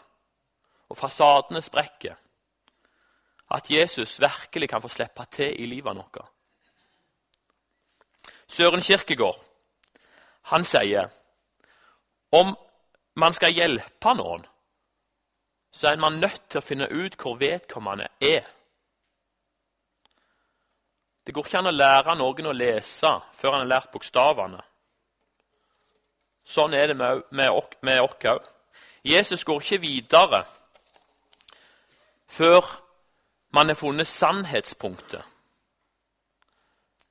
og 0.91 0.97
fasadene 0.97 1.61
sprekker, 1.63 2.15
at 3.51 3.71
Jesus 3.71 4.19
virkelig 4.21 4.69
kan 4.69 4.81
få 4.81 4.87
slippe 4.91 5.25
til 5.31 5.55
i 5.59 5.65
livet 5.65 5.97
vårt. 5.97 6.27
Søren 8.47 8.81
Kirkegård 8.83 9.39
han 10.51 10.63
sier 10.65 11.11
om 12.31 12.55
man 13.19 13.35
skal 13.35 13.53
hjelpe 13.53 14.13
noen, 14.15 14.43
så 15.71 15.91
er 15.91 15.99
man 15.99 16.19
nødt 16.19 16.49
til 16.49 16.59
å 16.59 16.65
finne 16.65 16.87
ut 16.87 17.15
hvor 17.19 17.37
vedkommende 17.39 18.07
er. 18.19 18.47
Det 21.23 21.35
går 21.35 21.47
ikke 21.47 21.61
an 21.61 21.71
å 21.71 21.75
lære 21.75 22.15
noen 22.19 22.49
å 22.49 22.55
lese 22.55 23.11
før 23.37 23.55
han 23.55 23.63
har 23.63 23.71
lært 23.75 23.91
bokstavene. 23.93 24.59
Sånn 26.45 26.73
er 26.73 26.91
det 26.91 26.97
med 26.97 27.49
oss 28.01 28.25
òg. 28.25 28.47
Jesus 29.03 29.45
går 29.45 29.61
ikke 29.61 29.81
videre 29.81 30.43
før 32.31 32.65
man 33.51 33.67
har 33.67 33.75
funnet 33.75 34.07
sannhetspunktet. 34.07 35.23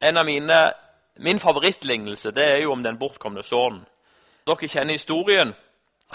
En 0.00 0.16
av 0.16 0.24
mine, 0.24 0.72
Min 1.20 1.40
favorittlignelse 1.40 2.30
det 2.32 2.44
er 2.44 2.56
jo 2.62 2.72
om 2.72 2.82
den 2.82 2.96
bortkomne 2.96 3.42
sønnen. 3.44 3.82
Dere 4.46 4.68
kjenner 4.68 4.96
historien. 4.96 5.50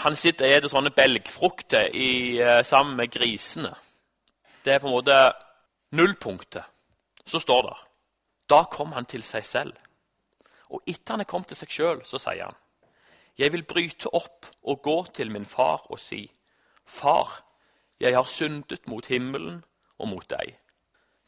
Han 0.01 0.15
sitter 0.15 0.47
og 0.47 0.63
spiser 0.63 0.71
sånne 0.71 0.91
belgfrukter 0.95 1.91
i, 1.93 2.39
eh, 2.41 2.63
sammen 2.63 2.95
med 2.95 3.11
grisene. 3.11 3.75
Det 4.63 4.73
er 4.73 4.79
på 4.79 4.87
en 4.87 4.95
måte 4.95 5.33
nullpunktet. 5.91 6.63
Så 7.25 7.39
står 7.39 7.61
det 7.61 7.77
Da 8.49 8.63
kom 8.63 8.91
han 8.93 9.05
til 9.05 9.23
seg 9.23 9.45
selv. 9.45 9.73
Og 10.69 10.81
etter 10.87 11.13
han 11.13 11.21
er 11.21 11.29
kommet 11.29 11.47
til 11.47 11.57
seg 11.57 11.69
sjøl, 11.69 12.01
så 12.03 12.17
sier 12.17 12.45
han 12.45 12.55
Jeg 13.37 13.51
vil 13.51 13.63
bryte 13.63 14.09
opp 14.13 14.47
og 14.63 14.81
gå 14.81 15.05
til 15.13 15.31
min 15.31 15.45
far 15.45 15.85
og 15.89 15.99
si, 15.99 16.31
Far, 16.85 17.41
jeg 17.99 18.13
har 18.15 18.23
syndet 18.29 18.87
mot 18.87 19.05
himmelen 19.07 19.63
og 19.97 20.07
mot 20.07 20.29
deg. 20.29 20.53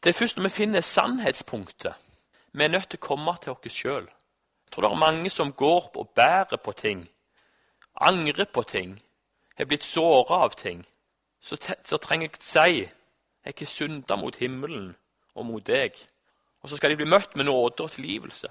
Det 0.02 0.10
er 0.10 0.18
først 0.18 0.36
når 0.36 0.46
vi 0.46 0.54
finner 0.54 0.80
sannhetspunktet, 0.80 1.94
vi 2.52 2.64
er 2.64 2.68
nødt 2.68 2.90
til 2.90 3.00
å 3.02 3.06
komme 3.08 3.34
til 3.42 3.52
oss 3.52 3.74
sjøl. 3.74 4.06
Jeg 4.06 4.72
tror 4.72 4.86
det 4.86 4.90
er 4.92 5.02
mange 5.02 5.30
som 5.30 5.52
går 5.52 5.90
og 5.96 6.12
bærer 6.14 6.56
på 6.62 6.72
ting 6.72 7.08
angrer 8.00 8.44
på 8.44 8.62
ting, 8.62 9.02
har 9.56 9.66
blitt 9.66 9.84
såra 9.84 10.44
av 10.44 10.54
ting, 10.58 10.84
så, 11.40 11.56
trenger 11.98 12.28
jeg 12.28 12.38
å 12.38 12.44
si 12.44 12.78
jeg 13.48 13.54
har 13.58 13.70
synda 13.70 14.16
mot 14.18 14.36
himmelen 14.36 14.90
og 15.34 15.46
mot 15.46 15.64
deg. 15.64 15.94
Og 16.62 16.68
så 16.68 16.76
skal 16.76 16.92
de 16.92 16.98
bli 17.00 17.08
møtt 17.08 17.36
med 17.38 17.46
nåde 17.48 17.86
og 17.86 17.92
tilgivelse. 17.94 18.50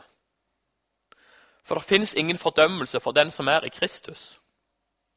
For 1.67 1.75
det 1.75 1.84
fins 1.84 2.13
ingen 2.13 2.38
fordømmelse 2.38 2.99
for 2.99 3.12
den 3.12 3.32
som 3.32 3.47
er 3.47 3.65
i 3.65 3.69
Kristus. 3.69 4.39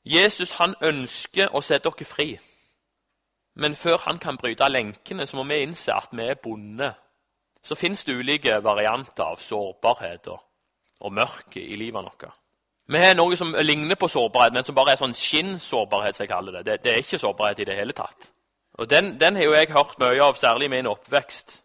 Jesus 0.05 0.57
han 0.59 0.75
ønsker 0.83 1.53
å 1.55 1.63
sette 1.63 1.91
dere 1.91 2.09
fri. 2.09 2.31
Men 3.55 3.77
før 3.77 4.01
han 4.07 4.19
kan 4.19 4.39
bryte 4.41 4.69
lenkene, 4.69 5.27
så 5.27 5.37
må 5.37 5.45
vi 5.45 5.63
innse 5.63 5.95
at 5.95 6.11
vi 6.13 6.27
er 6.27 6.41
bonde. 6.43 6.93
Så 7.63 7.75
fins 7.75 8.05
det 8.05 8.17
ulike 8.17 8.63
varianter 8.65 9.25
av 9.25 9.39
sårbarhet 9.39 10.31
og, 10.33 11.13
mørke 11.13 11.61
i 11.61 11.77
livet 11.77 12.05
vårt. 12.05 12.31
Vi 12.91 12.99
har 12.99 13.15
noe 13.15 13.37
som 13.37 13.55
ligner 13.61 13.95
på 13.95 14.09
sårbarhet, 14.09 14.53
men 14.53 14.65
som 14.65 14.75
bare 14.75 14.97
er 14.97 15.01
sånn 15.01 15.15
skinnsårbarhet. 15.15 16.17
som 16.17 16.25
jeg 16.25 16.33
kaller 16.33 16.53
det. 16.53 16.65
det. 16.65 16.83
det. 16.83 16.93
er 16.93 17.05
ikke 17.05 17.19
sårbarhet 17.19 17.59
i 17.59 17.65
det 17.65 17.77
hele 17.77 17.93
tatt. 17.93 18.33
Og 18.79 18.91
Den, 18.91 19.19
den 19.21 19.37
har 19.37 19.45
jo 19.45 19.53
jeg 19.53 19.73
hørt 19.73 19.99
mye 19.99 20.23
av, 20.23 20.35
særlig 20.35 20.65
i 20.65 20.69
min 20.69 20.87
oppvekst. 20.87 21.61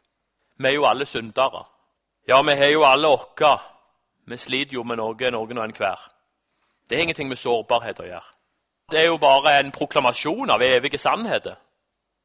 Vi 0.59 0.67
er 0.67 0.73
jo 0.73 0.85
alle 0.85 1.05
syndere. 1.05 1.63
Ja, 2.27 2.41
vi 2.41 2.55
har 2.55 2.67
jo 2.67 2.83
alle 2.83 3.07
oss. 3.07 3.74
Vi 4.25 4.37
sliter 4.37 4.73
jo 4.73 4.83
med 4.83 4.97
noe, 4.97 5.31
noen 5.31 5.57
og 5.57 5.65
enhver. 5.65 6.01
Det 6.89 6.97
har 6.97 7.03
ingenting 7.03 7.29
med 7.29 7.37
sårbarhet 7.37 7.99
å 8.01 8.07
gjøre. 8.07 8.31
Det 8.91 8.99
er 8.99 9.07
jo 9.09 9.17
bare 9.17 9.59
en 9.59 9.71
proklamasjon 9.73 10.49
av 10.53 10.61
evige 10.61 10.97
sannheter. 11.01 11.55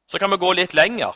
Så 0.09 0.19
kan 0.19 0.31
vi 0.31 0.37
gå 0.37 0.53
litt 0.53 0.73
lenger. 0.73 1.15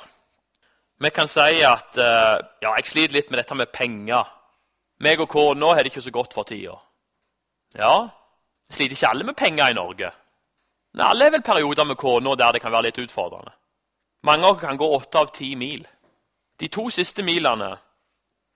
Vi 1.00 1.10
kan 1.10 1.28
si 1.28 1.62
at 1.65 1.98
uh, 2.00 2.38
ja, 2.62 2.71
jeg 2.78 2.88
sliter 2.88 3.17
litt 3.17 3.32
med 3.32 3.41
dette 3.41 3.58
med 3.58 3.74
penger. 3.74 4.30
Meg 5.04 5.21
og 5.21 5.30
kona 5.30 5.74
har 5.76 5.84
det 5.84 5.91
ikke 5.91 6.06
så 6.06 6.13
godt 6.13 6.34
for 6.34 6.48
tida. 6.48 6.78
Ja, 7.76 8.08
sliter 8.71 8.95
ikke 8.95 9.12
alle 9.12 9.28
med 9.28 9.38
penger 9.38 9.74
i 9.74 9.78
Norge? 9.78 10.12
Nei, 10.95 11.10
Alle 11.10 11.26
er 11.26 11.34
vel 11.36 11.43
perioder 11.43 11.84
med 11.84 12.00
kona 12.00 12.36
der 12.39 12.56
det 12.56 12.62
kan 12.63 12.71
være 12.71 12.88
litt 12.88 13.02
utfordrende. 13.04 13.52
Mange 14.24 14.48
av 14.48 14.62
kan 14.62 14.78
gå 14.78 14.88
åtte 14.95 15.19
av 15.19 15.34
ti 15.36 15.56
mil. 15.56 15.84
De 16.60 16.69
to 16.71 16.88
siste 16.89 17.24
milene 17.24 17.76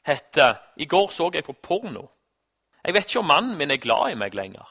heter 0.08 0.56
'I 0.78 0.86
går 0.86 1.12
så 1.12 1.30
jeg 1.34 1.44
på 1.44 1.54
porno'. 1.68 2.08
Jeg 2.90 2.94
vet 2.94 3.10
ikke 3.10 3.20
om 3.20 3.28
mannen 3.30 3.58
min 3.58 3.70
er 3.70 3.78
glad 3.78 4.12
i 4.12 4.16
meg 4.18 4.34
lenger. 4.34 4.66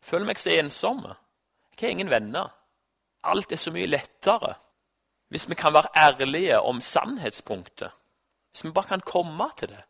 Jeg 0.00 0.08
føler 0.08 0.26
meg 0.26 0.40
så 0.42 0.50
ensom. 0.58 1.04
Jeg 1.06 1.78
har 1.80 1.92
ingen 1.94 2.08
venner. 2.10 2.48
Alt 3.22 3.52
er 3.52 3.60
så 3.62 3.70
mye 3.70 3.86
lettere 3.86 4.56
hvis 5.30 5.46
vi 5.48 5.54
kan 5.54 5.72
være 5.74 5.92
ærlige 5.96 6.58
om 6.60 6.80
sannhetspunktet. 6.80 7.90
Hvis 8.50 8.64
vi 8.64 8.72
bare 8.74 8.88
kan 8.88 9.00
komme 9.06 9.46
til 9.58 9.68
det. 9.68 9.84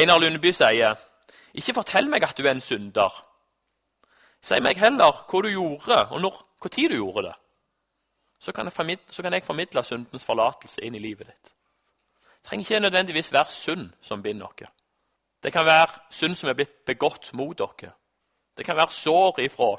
Einar 0.00 0.18
Lundeby 0.18 0.54
sier 0.56 0.96
ikke 1.52 1.74
fortell 1.76 2.08
meg 2.08 2.24
at 2.24 2.38
du 2.38 2.46
er 2.46 2.54
en 2.54 2.64
synder. 2.64 3.12
Si 4.40 4.56
meg 4.60 4.80
heller 4.80 5.12
hva 5.28 5.42
du 5.44 5.50
gjorde, 5.52 6.00
og 6.08 6.24
når, 6.24 6.40
hvor 6.60 6.72
tid 6.72 6.88
du 6.88 6.96
gjorde 6.96 7.26
det. 7.28 7.34
Så 8.40 8.52
kan, 8.52 8.72
så 9.10 9.22
kan, 9.22 9.32
jeg 9.32 9.44
formidle 9.44 9.84
syndens 9.84 10.24
forlatelse 10.24 10.80
inn 10.80 10.96
i 10.96 11.04
livet 11.04 11.28
ditt. 11.28 11.52
Det 12.24 12.48
trenger 12.48 12.64
ikke 12.64 12.80
nødvendigvis 12.80 13.32
være 13.32 13.52
synd 13.52 13.90
som 14.00 14.22
binder 14.22 14.56
dere. 14.56 14.72
Det 15.42 15.52
kan 15.52 15.66
være 15.66 15.88
synd 16.10 16.34
som 16.34 16.50
er 16.50 16.56
blitt 16.58 16.84
begått 16.86 17.32
mot 17.32 17.56
dere. 17.58 17.92
Det 18.56 18.64
kan 18.66 18.76
være 18.76 18.92
sår 18.92 19.40
ifra 19.44 19.76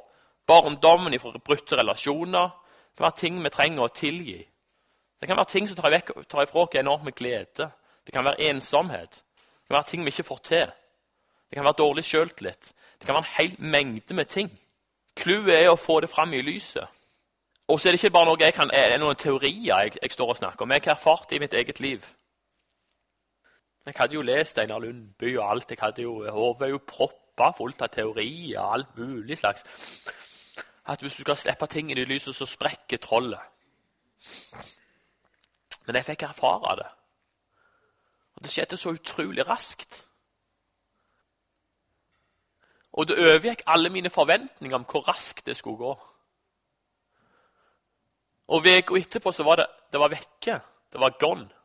barndommen, 0.47 1.13
ifra 1.13 1.33
brutte 1.37 1.77
relasjoner. 1.77 2.49
Det 2.89 2.97
kan 2.97 3.07
være 3.09 3.19
ting 3.19 3.43
vi 3.43 3.49
trenger 3.49 3.83
å 3.83 3.93
tilgi. 3.93 4.39
Det 5.19 5.27
kan 5.27 5.37
være 5.37 5.49
ting 5.51 5.67
som 5.67 5.77
tar, 5.77 5.91
vekk, 5.91 6.13
tar 6.29 6.45
ifra 6.45 6.63
oss 6.63 6.75
enormt 6.77 7.05
med 7.05 7.15
glede. 7.17 7.71
Det 8.05 8.13
kan 8.13 8.25
være 8.25 8.49
ensomhet. 8.49 9.23
Det 9.37 9.67
kan 9.67 9.79
være 9.79 9.89
ting 9.89 10.05
vi 10.05 10.13
ikke 10.13 10.23
får 10.23 10.43
til. 10.43 10.69
Det 11.49 11.57
kan 11.57 11.65
være 11.65 11.81
dårlig 11.81 12.05
sjøltillit. 12.05 12.73
Det 12.99 13.05
kan 13.05 13.15
være 13.15 13.25
en 13.25 13.35
hel 13.37 13.55
mengde 13.59 14.13
med 14.13 14.25
ting. 14.25 14.51
Clouet 15.17 15.55
er 15.55 15.71
å 15.71 15.79
få 15.79 15.99
det 15.99 16.09
fram 16.09 16.33
i 16.33 16.41
lyset. 16.41 16.85
Og 17.67 17.79
så 17.79 17.89
er 17.89 17.95
det 17.95 18.03
ikke 18.03 18.13
bare 18.15 18.29
noe 18.29 18.39
jeg 18.39 18.53
kan, 18.55 18.69
er 18.71 18.95
noen 19.01 19.17
teorier 19.19 19.81
jeg, 19.81 19.97
jeg 20.01 20.11
står 20.11 20.29
og 20.29 20.37
snakker 20.37 20.63
om. 20.63 20.71
Jeg 20.71 20.85
har 20.85 20.95
erfart 20.95 21.29
det 21.29 21.35
i 21.35 21.39
mitt 21.43 21.53
eget 21.53 21.79
liv. 21.83 22.05
Jeg 23.87 23.95
hadde 23.95 24.17
jo 24.17 24.21
lest 24.21 24.57
Einar 24.59 24.79
Lundby 24.83 25.37
og 25.37 25.51
alt. 25.51 25.69
Jeg 25.71 25.77
hadde 25.79 26.01
jo, 26.01 26.17
Hodet 26.31 26.81
proppa 26.83 27.53
fullt 27.55 27.81
av 27.85 27.91
teorier 27.93 28.59
og 28.59 28.73
alt 28.73 28.97
mulig 28.97 29.37
slags. 29.39 29.63
At 30.87 30.99
hvis 30.99 31.15
du 31.15 31.21
skal 31.21 31.37
slippe 31.39 31.67
ting 31.71 31.91
i 31.91 32.03
lyset, 32.03 32.35
så 32.35 32.45
sprekker 32.45 32.99
trollet. 32.99 33.39
Men 35.87 35.95
jeg 35.95 36.05
fikk 36.09 36.27
erfare 36.27 36.75
det. 36.81 36.89
Og 38.35 38.43
det 38.43 38.51
skjedde 38.51 38.77
så 38.77 38.91
utrolig 38.91 39.47
raskt. 39.47 40.03
Og 42.91 43.07
det 43.07 43.19
overgikk 43.23 43.63
alle 43.71 43.89
mine 43.89 44.09
forventninger 44.09 44.75
om 44.75 44.83
hvor 44.83 45.07
raskt 45.07 45.45
det 45.45 45.55
skulle 45.57 45.79
gå. 45.79 45.93
Og 48.47 48.67
uka 48.67 48.99
etterpå 48.99 49.31
så 49.31 49.43
var 49.43 49.55
det, 49.61 49.67
det 49.91 49.99
var 49.99 50.11
vekke. 50.11 50.59
Det 50.91 50.99
var 50.99 51.15
gone. 51.19 51.56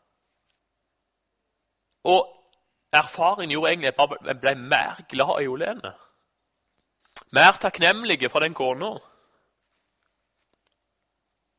Og 2.04 2.28
erfaringen 2.92 3.50
gjorde 3.50 3.72
egentlig 3.72 3.92
at 3.98 4.16
jeg 4.26 4.40
ble 4.40 4.54
mer 4.54 5.02
glad 5.08 5.42
i 5.42 5.48
Olene. 5.48 5.94
Mer 7.32 7.52
takknemlige 7.60 8.28
for 8.28 8.40
den 8.40 8.54
kona. 8.54 8.98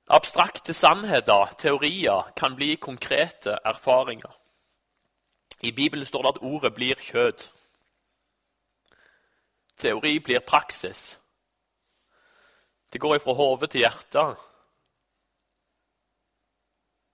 Abstrakte 0.08 0.74
sannheter, 0.74 1.56
teorier, 1.58 2.32
kan 2.38 2.56
bli 2.56 2.76
konkrete 2.76 3.58
erfaringer. 3.66 4.40
I 5.64 5.72
Bibelen 5.72 6.06
står 6.06 6.22
det 6.22 6.30
at 6.30 6.42
ordet 6.42 6.74
blir 6.74 6.96
kjød. 6.96 7.50
Teori 9.78 10.20
blir 10.20 10.40
praksis. 10.40 11.20
Det 12.94 13.02
går 13.02 13.16
ifra 13.16 13.34
hodet 13.34 13.70
til 13.70 13.80
hjertet. 13.80 14.38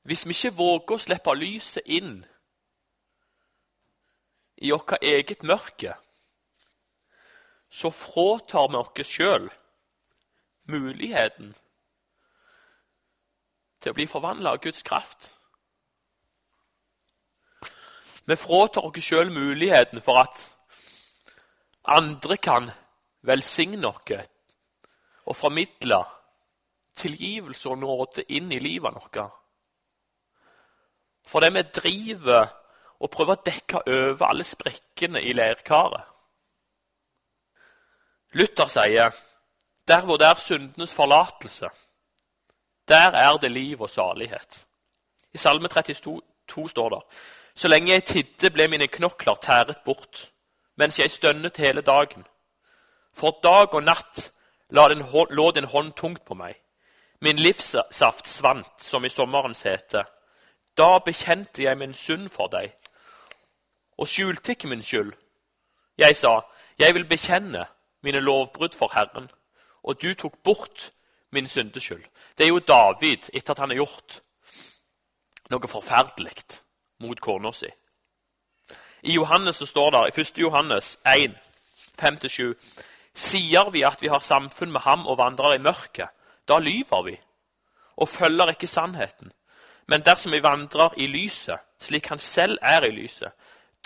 Hvis 0.01 0.25
vi 0.25 0.33
ikke 0.33 0.57
våger 0.57 0.95
å 0.95 0.99
slippe 0.99 1.35
lyset 1.37 1.85
inn 1.85 2.25
i 4.61 4.71
vårt 4.71 5.01
eget 5.01 5.43
mørke, 5.43 5.93
så 7.69 7.91
fråtar 7.91 8.67
vi 8.67 8.75
oss 8.75 9.07
sjøl 9.07 9.47
muligheten 10.69 11.53
til 13.79 13.91
å 13.91 13.95
bli 13.95 14.07
forvandla 14.09 14.55
av 14.55 14.61
Guds 14.63 14.83
kraft. 14.83 15.31
Vi 18.27 18.35
fråtar 18.35 18.85
oss 18.89 19.03
sjøl 19.05 19.31
muligheten 19.31 20.03
for 20.03 20.25
at 20.25 20.43
andre 21.87 22.37
kan 22.37 22.71
velsigne 23.25 23.87
oss 23.87 24.27
og 25.29 25.35
formidle 25.37 26.03
tilgivelse 26.99 27.69
og 27.69 27.79
nåde 27.79 28.25
inn 28.33 28.51
i 28.51 28.59
livet 28.59 28.97
vårt. 28.97 29.29
Fordi 31.29 31.49
vi 31.53 31.61
driver 31.61 32.49
og 32.99 33.11
prøve 33.11 33.35
å 33.35 33.43
dekke 33.45 33.83
over 33.87 34.25
alle 34.27 34.43
sprekkene 34.43 35.21
i 35.23 35.33
leirkaret. 35.33 36.03
Luther 38.37 38.69
sier 38.69 39.15
der 39.89 40.05
hvor 40.05 40.19
det 40.21 40.27
er 40.27 40.41
syndenes 40.41 40.93
forlatelse, 40.93 41.69
der 42.89 43.11
er 43.11 43.37
det 43.37 43.51
liv 43.51 43.81
og 43.81 43.89
salighet. 43.89 44.65
I 45.33 45.37
Salme 45.37 45.67
32 45.67 46.21
står 46.69 46.89
det 46.89 47.01
Så 47.55 47.67
lenge 47.67 47.91
jeg 47.91 48.03
tidde, 48.03 48.49
ble 48.49 48.67
mine 48.67 48.87
knokler 48.87 49.35
tæret 49.35 49.77
bort, 49.85 50.31
mens 50.75 50.99
jeg 50.99 51.11
stønnet 51.11 51.57
hele 51.57 51.81
dagen. 51.81 52.25
For 53.13 53.39
dag 53.43 53.73
og 53.73 53.83
natt 53.83 54.31
lå 54.69 55.51
din 55.51 55.65
hånd 55.65 55.93
tungt 55.93 56.25
på 56.25 56.33
meg. 56.33 56.55
Min 57.21 57.37
livssaft 57.37 58.27
svant 58.27 58.71
som 58.81 59.05
i 59.05 59.09
sommerens 59.09 59.61
hete. 59.61 60.05
Da 60.77 60.99
bekjente 60.99 61.63
jeg 61.63 61.77
min 61.77 61.93
synd 61.93 62.29
for 62.29 62.47
deg, 62.47 62.71
og 63.99 64.07
skjulte 64.07 64.55
ikke 64.55 64.69
min 64.71 64.83
skyld. 64.83 65.11
Jeg 65.99 66.15
sa, 66.15 66.39
jeg 66.79 66.95
vil 66.95 67.07
bekjenne 67.07 67.65
mine 68.03 68.21
lovbrudd 68.23 68.77
for 68.79 68.91
Herren, 68.95 69.27
og 69.83 70.01
du 70.01 70.13
tok 70.13 70.37
bort 70.43 70.91
min 71.31 71.47
syndeskyld. 71.47 72.03
Det 72.37 72.45
er 72.45 72.53
jo 72.53 72.59
David 72.59 73.29
etter 73.33 73.53
at 73.53 73.59
han 73.59 73.73
har 73.73 73.81
gjort 73.83 74.21
noe 75.51 75.67
forferdelig 75.67 76.61
mot 77.03 77.19
kona 77.21 77.51
si. 77.51 77.69
I 79.03 79.15
Johannes 79.15 79.59
så 79.59 79.65
står 79.65 79.91
det, 79.91 80.03
i 80.07 80.21
1. 80.21 80.37
Johannes 80.37 80.97
1, 81.07 81.35
5-7.: 82.01 82.53
Sier 83.15 83.69
vi 83.69 83.83
at 83.83 84.01
vi 84.01 84.07
har 84.07 84.23
samfunn 84.23 84.71
med 84.71 84.81
ham 84.81 85.07
og 85.07 85.17
vandrer 85.17 85.55
i 85.55 85.63
mørket, 85.63 86.07
da 86.47 86.59
lyver 86.59 87.03
vi 87.03 87.17
og 87.99 88.09
følger 88.09 88.53
ikke 88.53 88.67
sannheten. 88.67 89.31
Men 89.87 90.01
dersom 90.05 90.31
vi 90.31 90.43
vandrer 90.43 90.93
i 90.97 91.07
lyset, 91.07 91.59
slik 91.81 92.07
han 92.07 92.19
selv 92.19 92.57
er 92.61 92.85
i 92.87 92.91
lyset, 92.91 93.31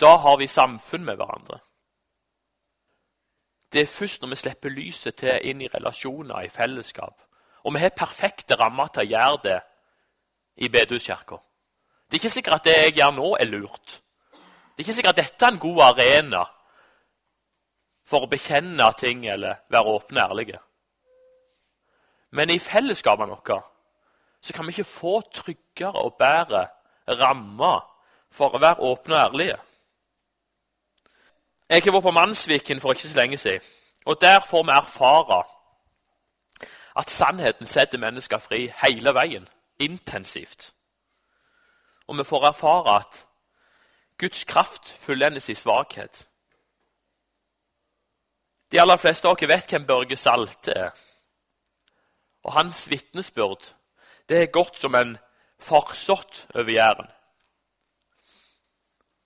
da 0.00 0.16
har 0.16 0.36
vi 0.38 0.46
samfunn 0.46 1.04
med 1.04 1.16
hverandre. 1.16 1.58
Det 3.72 3.82
er 3.82 3.90
først 3.90 4.22
når 4.22 4.28
vi 4.28 4.36
slipper 4.36 4.70
lyset 4.70 5.16
til 5.18 5.38
inn 5.50 5.62
i 5.64 5.68
relasjoner, 5.70 6.44
i 6.44 6.52
fellesskap. 6.52 7.22
Og 7.64 7.74
vi 7.74 7.82
har 7.82 7.96
perfekte 7.96 8.58
rammer 8.60 8.90
til 8.92 9.02
å 9.02 9.10
gjøre 9.10 9.40
det 9.44 9.60
i 10.62 10.68
bedehuskirka. 10.70 11.40
Det 12.06 12.18
er 12.18 12.22
ikke 12.22 12.34
sikkert 12.36 12.60
at 12.60 12.68
det 12.68 12.74
jeg 12.76 12.96
gjør 13.00 13.16
nå, 13.16 13.30
er 13.40 13.50
lurt. 13.50 13.96
Det 14.74 14.82
er 14.82 14.86
ikke 14.86 14.96
sikkert 14.98 15.18
at 15.18 15.22
dette 15.24 15.46
er 15.46 15.54
en 15.54 15.62
god 15.62 15.80
arena 15.88 16.44
for 18.06 18.26
å 18.26 18.30
bekjenne 18.30 18.86
ting 19.00 19.24
eller 19.26 19.64
være 19.72 19.96
åpne 19.96 20.22
og 20.22 20.34
ærlige. 20.34 20.60
Men 22.34 22.50
i 22.50 22.58
fellesskapet 22.62 23.30
våre 23.30 23.60
så 24.44 24.52
kan 24.52 24.66
vi 24.66 24.74
ikke 24.74 24.90
få 24.90 25.20
tryggere 25.32 26.02
og 26.04 26.18
bedre 26.20 26.66
rammer 27.08 27.86
for 28.30 28.54
å 28.54 28.60
være 28.60 28.84
åpne 28.84 29.16
og 29.16 29.22
ærlige. 29.22 29.58
Jeg 31.74 31.82
har 31.82 31.92
vært 31.92 32.04
på 32.06 32.10
Mannsviken 32.14 32.80
for 32.80 32.94
ikke 32.94 33.08
så 33.08 33.16
lenge 33.18 33.36
siden. 33.36 33.60
og 34.06 34.20
Der 34.20 34.40
får 34.40 34.62
vi 34.62 34.70
erfare 34.70 35.44
at 36.96 37.10
sannheten 37.10 37.66
setter 37.66 37.98
mennesker 37.98 38.38
fri 38.38 38.72
hele 38.82 39.14
veien, 39.14 39.48
intensivt. 39.78 40.72
Og 42.06 42.18
vi 42.18 42.24
får 42.24 42.46
erfare 42.46 42.96
at 42.96 43.26
Guds 44.18 44.44
kraft 44.44 44.88
fullendes 45.00 45.48
i 45.48 45.54
svakhet. 45.54 46.28
De 48.72 48.80
aller 48.80 48.96
fleste 48.96 49.28
av 49.28 49.34
dere 49.40 49.48
vet 49.56 49.70
hvem 49.70 49.86
Børge 49.86 50.16
Salte 50.16 50.70
er. 50.70 50.90
Og 52.44 52.52
hans 52.52 52.90
vitnesbyrd 52.90 53.74
det 54.28 54.42
er 54.42 54.46
godt 54.46 54.78
som 54.78 54.94
en 54.94 55.18
farsott 55.58 56.46
over 56.54 56.70
Jæren. 56.70 57.10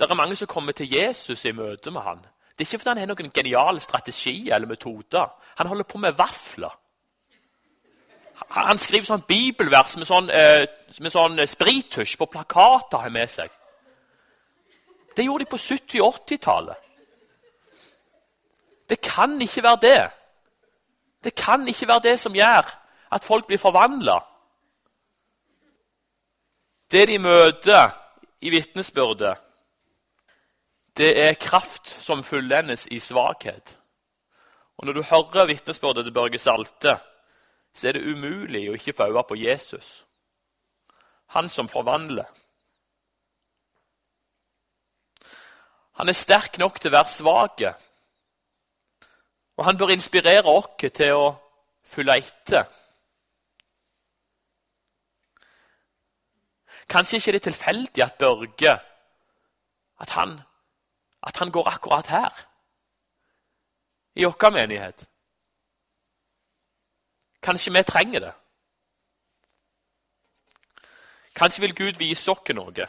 Det 0.01 0.11
er 0.11 0.15
mange 0.15 0.37
som 0.37 0.49
kommer 0.49 0.73
til 0.73 0.91
Jesus 0.93 1.45
i 1.45 1.53
møte 1.53 1.91
med 1.91 2.01
han. 2.01 2.27
Det 2.59 2.65
er 2.65 2.67
ikke 2.67 2.79
fordi 2.83 2.91
han 2.91 2.99
har 2.99 3.07
noen 3.07 3.31
genial 3.35 3.81
strategi 3.81 4.51
eller 4.51 4.67
metode. 4.67 5.21
Han 5.59 5.67
holder 5.67 5.85
på 5.85 5.99
med 5.99 6.17
vafler. 6.19 6.75
Han 8.51 8.79
skriver 8.79 9.07
sånn 9.07 9.27
bibelvers 9.29 9.97
med 9.99 10.07
sånn, 10.07 10.31
eh, 10.31 10.67
med 11.01 11.13
sånn 11.13 11.39
sprittusj 11.47 12.17
på 12.19 12.27
plakater 12.27 12.99
har 12.99 13.11
med 13.15 13.31
seg. 13.31 13.51
Det 15.17 15.25
gjorde 15.25 15.45
de 15.45 15.51
på 15.51 15.57
70- 15.59 16.03
og 16.03 16.15
80-tallet. 16.15 16.77
Det 18.89 19.01
kan 19.01 19.41
ikke 19.43 19.63
være 19.63 19.81
det. 19.83 20.11
Det 21.25 21.35
kan 21.35 21.69
ikke 21.69 21.89
være 21.89 22.07
det 22.11 22.21
som 22.21 22.35
gjør 22.35 22.67
at 23.13 23.25
folk 23.25 23.47
blir 23.47 23.59
forvandla 23.59 24.19
det 26.91 27.09
de 27.09 27.19
møter 27.19 27.91
i 28.41 28.51
vitnesbyrdet, 28.51 29.37
det 30.99 31.13
er 31.23 31.35
kraft 31.41 31.89
som 31.89 32.25
fullendes 32.25 32.87
i 32.91 32.99
svakhet. 32.99 33.79
Og 34.77 34.87
Når 34.87 34.93
du 34.93 35.03
hører 35.03 35.47
vitnesbyrdet 35.47 36.05
til 36.05 36.13
Børge 36.13 36.39
Salte, 36.39 36.99
så 37.75 37.89
er 37.89 37.93
det 37.93 38.15
umulig 38.15 38.69
å 38.71 38.75
ikke 38.75 38.93
få 38.93 39.07
øye 39.11 39.25
på 39.29 39.39
Jesus. 39.39 40.07
Han 41.35 41.49
som 41.49 41.69
forvandler. 41.69 42.27
Han 45.99 46.09
er 46.09 46.15
sterk 46.15 46.59
nok 46.59 46.81
til 46.81 46.91
å 46.91 46.95
være 46.95 47.11
svak, 47.11 47.63
og 49.59 49.65
han 49.65 49.79
bør 49.79 49.91
inspirere 49.91 50.47
oss 50.47 50.69
til 50.95 51.15
å 51.19 51.25
følge 51.83 52.19
etter. 52.23 52.69
Kanskje 56.89 57.19
ikke 57.19 57.33
det 57.33 57.41
er 57.41 57.51
tilfeldig 57.51 58.05
at 58.05 58.15
Børge 58.19 58.77
at 59.99 60.11
han, 60.15 60.39
at 61.29 61.37
han 61.37 61.53
går 61.53 61.69
akkurat 61.69 62.07
her, 62.07 62.45
i 64.15 64.25
vår 64.25 64.51
menighet. 64.51 65.07
Kanskje 67.43 67.73
vi 67.73 67.83
trenger 67.83 68.21
det. 68.21 68.33
Kanskje 71.35 71.61
vil 71.61 71.75
Gud 71.75 72.01
vise 72.01 72.33
oss 72.33 72.55
noe. 72.55 72.89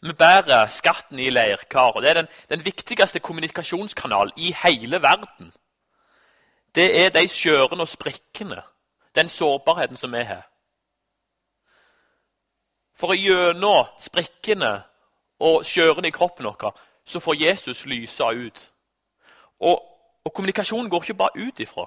Vi 0.00 0.12
bærer 0.12 0.68
skatten 0.68 1.18
i 1.18 1.30
leirkar. 1.30 1.96
og 1.96 2.02
Det 2.02 2.10
er 2.10 2.14
den, 2.14 2.28
den 2.48 2.64
viktigste 2.64 3.20
kommunikasjonskanalen 3.20 4.32
i 4.36 4.54
hele 4.64 5.02
verden. 5.02 5.52
Det 6.74 7.04
er 7.04 7.10
de 7.10 7.28
skjørene 7.28 7.82
og 7.82 7.88
sprikkene, 7.88 8.62
den 9.14 9.28
sårbarheten 9.28 9.96
som 9.96 10.12
vi 10.12 10.24
har. 10.24 10.46
For 12.94 13.16
gjennom 13.16 13.88
sprikkene 14.00 14.82
og 15.40 15.66
skjørene 15.66 16.08
i 16.08 16.14
kroppen 16.14 16.46
vår 16.46 16.78
så 17.04 17.20
får 17.20 17.34
Jesus 17.34 17.86
lyse 17.86 18.24
ut. 18.24 18.72
Og, 19.60 19.82
og 20.24 20.32
kommunikasjonen 20.34 20.90
går 20.90 21.02
ikke 21.02 21.14
bare 21.14 21.46
ut 21.46 21.60
ifra. 21.60 21.86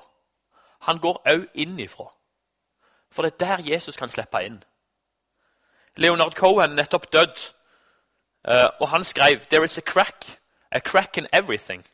Han 0.81 0.99
går 0.99 1.21
òg 1.29 1.45
inn 1.53 1.79
ifra. 1.79 2.09
For 3.11 3.21
det 3.21 3.33
er 3.33 3.45
der 3.45 3.71
Jesus 3.71 3.95
kan 3.95 4.09
slippe 4.09 4.41
inn. 4.45 4.63
Leonard 5.95 6.33
Cohen 6.33 6.71
er 6.71 6.75
nettopp 6.75 7.13
dødd. 7.13 7.53
Uh, 8.47 8.69
og 8.79 8.89
han 8.89 9.03
skrev 9.03 9.39
There 9.39 9.63
is 9.63 9.77
a 9.77 9.81
crack, 9.81 10.25
a 10.71 10.79
crack 10.79 11.17
in 11.17 11.27
everything. 11.33 11.85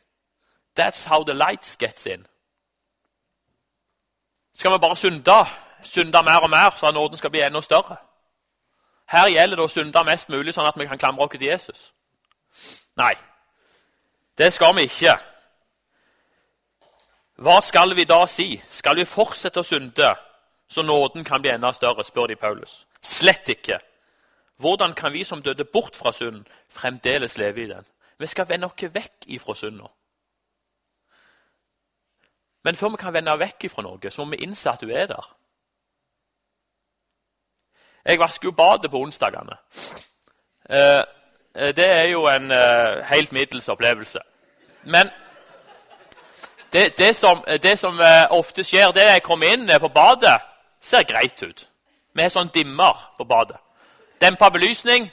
That's 0.79 1.07
how 1.07 1.23
the 1.23 1.33
lights 1.33 1.75
gets 1.75 2.05
in. 2.05 2.25
Skal 4.53 4.71
vi 4.71 4.77
bare 4.77 4.95
synde, 4.95 5.45
synde 5.81 6.23
mer 6.23 6.39
og 6.39 6.49
mer, 6.49 6.69
så 6.69 6.91
nåden 6.91 7.17
skal 7.17 7.29
bli 7.29 7.41
enda 7.41 7.61
større? 7.61 7.95
Her 9.09 9.27
gjelder 9.31 9.57
det 9.57 9.65
å 9.65 9.71
synde 9.71 10.03
mest 10.05 10.29
mulig, 10.29 10.53
sånn 10.53 10.67
at 10.69 10.77
vi 10.77 10.85
kan 10.89 11.01
klamre 11.01 11.25
oss 11.25 11.33
til 11.33 11.47
Jesus. 11.47 11.89
Nei, 12.99 13.15
det 14.37 14.51
skal 14.53 14.75
vi 14.77 14.85
ikke. 14.85 15.15
Hva 17.39 17.61
skal 17.63 17.95
vi 17.95 18.05
da 18.05 18.25
si? 18.27 18.51
Skal 18.69 18.99
vi 18.99 19.07
fortsette 19.07 19.63
å 19.63 19.65
synde, 19.65 20.11
så 20.69 20.83
nåden 20.85 21.25
kan 21.25 21.41
bli 21.41 21.53
enda 21.53 21.71
større? 21.73 22.03
spør 22.05 22.27
de 22.29 22.35
Paulus. 22.35 22.83
Slett 23.01 23.49
ikke. 23.49 23.79
Hvordan 24.59 24.93
kan 24.93 25.13
vi 25.13 25.23
som 25.23 25.41
døde 25.41 25.65
bort 25.65 25.95
fra 25.95 26.11
synden, 26.13 26.45
fremdeles 26.69 27.37
leve 27.37 27.63
i 27.63 27.69
den? 27.69 27.85
Vi 28.19 28.27
skal 28.27 28.49
vende 28.49 28.67
oss 28.67 28.83
vekk 28.93 29.29
ifra 29.31 29.55
synda. 29.55 29.87
Men 32.63 32.75
før 32.75 32.89
vi 32.89 32.99
kan 32.99 33.13
vende 33.15 33.37
vekk 33.39 33.69
ifra 33.69 33.83
noe, 33.87 34.11
så 34.11 34.25
må 34.25 34.35
vi 34.35 34.43
innse 34.43 34.69
at 34.69 34.83
du 34.83 34.91
er 34.91 35.07
der. 35.07 35.29
Jeg 38.05 38.19
vasker 38.19 38.47
jo 38.47 38.51
badet 38.51 38.91
på 38.91 38.97
onsdagene. 38.97 39.57
Eh, 40.69 41.03
eh, 41.55 41.75
det 41.75 41.85
er 41.85 42.03
jo 42.03 42.27
en 42.27 42.51
eh, 42.51 43.05
helt 43.05 43.31
middels 43.31 43.69
opplevelse. 43.69 44.19
Men 44.83 45.09
det, 46.73 46.97
det, 46.97 47.15
som, 47.15 47.43
det 47.63 47.79
som, 47.79 47.99
ofte 48.29 48.63
skjer, 48.63 48.91
det 48.91 49.03
er 49.03 49.17
jeg 49.17 49.23
kommer 49.23 49.53
inn 49.53 49.71
på 49.79 49.87
badet, 49.87 50.37
ser 50.81 51.03
greit 51.03 51.43
ut. 51.43 51.67
Vi 52.13 52.21
har 52.21 52.29
sånn 52.29 52.51
dimmer 52.53 52.95
på 53.17 53.25
badet. 53.25 53.57
Dempa 54.21 54.49
belysning. 54.49 55.09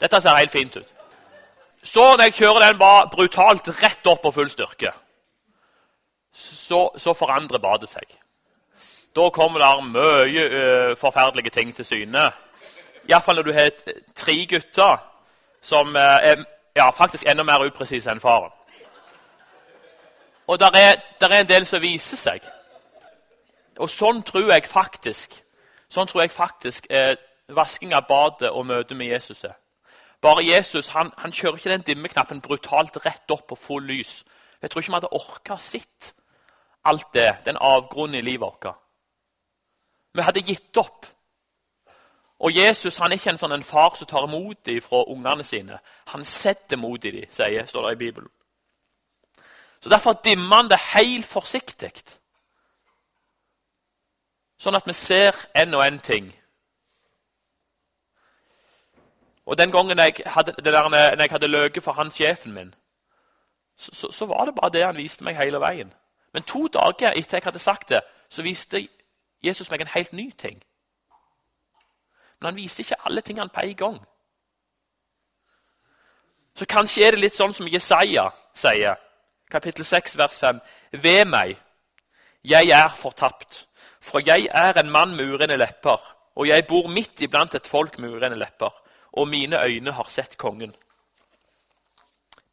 Dette 0.00 0.20
ser 0.20 0.36
helt 0.38 0.52
fint 0.52 0.76
ut. 0.76 0.90
Så 1.84 2.16
når 2.16 2.24
jeg 2.24 2.34
kjører 2.40 2.64
den 2.64 2.78
bare 2.78 3.08
brutalt 3.12 3.68
rett 3.82 4.06
opp 4.06 4.22
på 4.22 4.32
full 4.32 4.50
styrke, 4.50 4.92
så, 6.32 6.88
så 6.98 7.14
forandrer 7.14 7.60
badet 7.62 7.90
seg. 7.92 8.08
Da 9.14 9.28
kommer 9.30 9.60
det 9.62 9.84
mye 9.92 10.44
uh, 10.50 10.96
forferdelige 10.98 11.50
ting 11.50 11.74
til 11.76 11.84
syne. 11.84 12.30
Iallfall 13.08 13.36
når 13.36 13.42
du 13.42 13.52
har 13.52 13.70
tre 14.14 14.46
gutter 14.50 14.96
som 15.62 15.94
uh, 15.94 16.00
er 16.00 16.44
ja, 16.76 16.90
faktisk 16.90 17.26
enda 17.26 17.42
mer 17.42 17.66
upresise 17.66 18.10
enn 18.10 18.20
faren. 18.20 18.50
Og 20.46 20.60
der 20.60 20.70
er, 20.74 20.96
der 21.20 21.28
er 21.28 21.40
en 21.40 21.48
del 21.48 21.66
som 21.66 21.82
viser 21.82 22.16
seg. 22.20 22.42
Og 23.78 23.90
sånn 23.90 24.22
tror 24.22 24.52
jeg 24.52 24.66
faktisk 24.68 25.40
sånn 25.94 26.10
tror 26.10 26.24
jeg 26.24 26.34
faktisk 26.34 26.88
eh, 26.90 27.14
vasking 27.54 27.94
av 27.94 28.08
badet 28.08 28.50
og 28.50 28.66
møtet 28.66 28.96
med 28.98 29.12
Jesus 29.12 29.44
er. 29.46 29.56
Bare 30.24 30.44
Jesus 30.44 30.90
han, 30.94 31.12
han 31.20 31.34
kjører 31.34 31.60
ikke 31.60 31.74
den 31.74 31.86
dimmeknappen 31.86 32.40
brutalt 32.44 32.96
rett 33.04 33.30
opp 33.30 33.46
på 33.50 33.58
full 33.60 33.84
lys. 33.86 34.22
Jeg 34.62 34.70
tror 34.70 34.82
ikke 34.82 34.92
vi 34.92 34.98
hadde 34.98 35.12
orka 35.18 35.58
sitt 35.60 36.14
alt 36.84 37.12
det, 37.14 37.30
den 37.46 37.60
avgrunnen 37.60 38.18
i 38.18 38.24
livet 38.24 38.44
vårt. 38.44 38.80
Vi 40.14 40.22
hadde 40.22 40.42
gitt 40.46 40.76
opp. 40.76 41.06
Og 42.38 42.56
Jesus 42.56 42.96
han 42.98 43.12
er 43.12 43.18
ikke 43.18 43.32
en 43.34 43.40
sånn 43.40 43.56
en 43.56 43.66
far 43.66 43.94
som 43.96 44.08
tar 44.10 44.26
imot 44.28 44.64
dem 44.66 44.82
fra 44.84 45.04
ungene 45.10 45.44
sine. 45.46 45.78
Han 46.12 46.24
setter 46.24 46.76
mot 46.76 47.04
i 47.04 47.12
dem, 47.14 47.30
sier, 47.32 47.66
står 47.66 47.88
det 47.88 47.92
i 47.96 48.02
Bibelen. 48.04 48.30
Så 49.80 49.90
Derfor 49.92 50.16
dimmer 50.24 50.56
han 50.56 50.68
det 50.68 50.78
helt 50.94 51.26
forsiktig, 51.28 51.90
sånn 54.56 54.78
at 54.78 54.86
vi 54.88 54.94
ser 54.96 55.36
en 55.60 55.76
og 55.76 55.82
en 55.84 55.98
ting. 56.00 56.30
Og 59.44 59.58
Den 59.58 59.70
gangen 59.70 59.98
jeg 59.98 60.22
hadde, 60.26 60.54
der, 60.64 60.88
når 60.88 61.20
jeg 61.20 61.30
hadde 61.30 61.52
løyet 61.52 61.82
for 61.84 61.92
han 61.92 62.10
sjefen 62.10 62.54
min, 62.54 62.74
så, 63.76 63.94
så, 63.94 64.10
så, 64.12 64.26
var 64.26 64.46
det 64.46 64.54
bare 64.54 64.72
det 64.72 64.84
han 64.86 64.96
viste 64.96 65.24
meg 65.24 65.36
hele 65.36 65.60
veien. 65.60 65.92
Men 66.32 66.42
to 66.42 66.68
dager 66.68 67.12
etter 67.12 67.38
jeg 67.38 67.44
hadde 67.44 67.58
sagt 67.58 67.88
det, 67.88 68.00
så 68.30 68.42
viste 68.42 68.86
Jesus 69.44 69.70
meg 69.70 69.84
en 69.84 69.94
helt 69.94 70.12
ny 70.12 70.30
ting. 70.38 70.62
Men 72.40 72.52
han 72.52 72.58
viser 72.58 72.84
ikke 72.84 73.00
alle 73.06 73.20
tingene 73.20 73.52
på 73.52 73.60
en 73.60 73.76
gang. 73.76 73.98
Så 76.54 76.66
kanskje 76.70 77.06
er 77.06 77.14
det 77.14 77.24
litt 77.24 77.36
sånn 77.36 77.54
som 77.54 77.68
Jesaja 77.68 78.28
sier 78.54 79.00
kapittel 79.50 79.84
6, 79.84 80.16
vers 80.18 80.38
5. 80.38 80.60
Ved 81.02 81.24
meg, 81.30 81.56
jeg 82.44 82.70
er 82.74 82.90
fortapt, 82.98 83.66
for 84.00 84.22
jeg 84.24 84.48
er 84.50 84.78
en 84.78 84.90
mann 84.90 85.14
med 85.16 85.30
urene 85.34 85.56
lepper, 85.56 86.00
og 86.34 86.48
jeg 86.48 86.66
bor 86.68 86.90
midt 86.90 87.22
iblant 87.22 87.54
et 87.54 87.70
folk 87.70 87.98
med 87.98 88.16
urene 88.16 88.38
lepper, 88.38 88.74
og 89.12 89.28
mine 89.28 89.60
øyne 89.62 89.94
har 89.94 90.10
sett 90.10 90.36
kongen. 90.38 90.74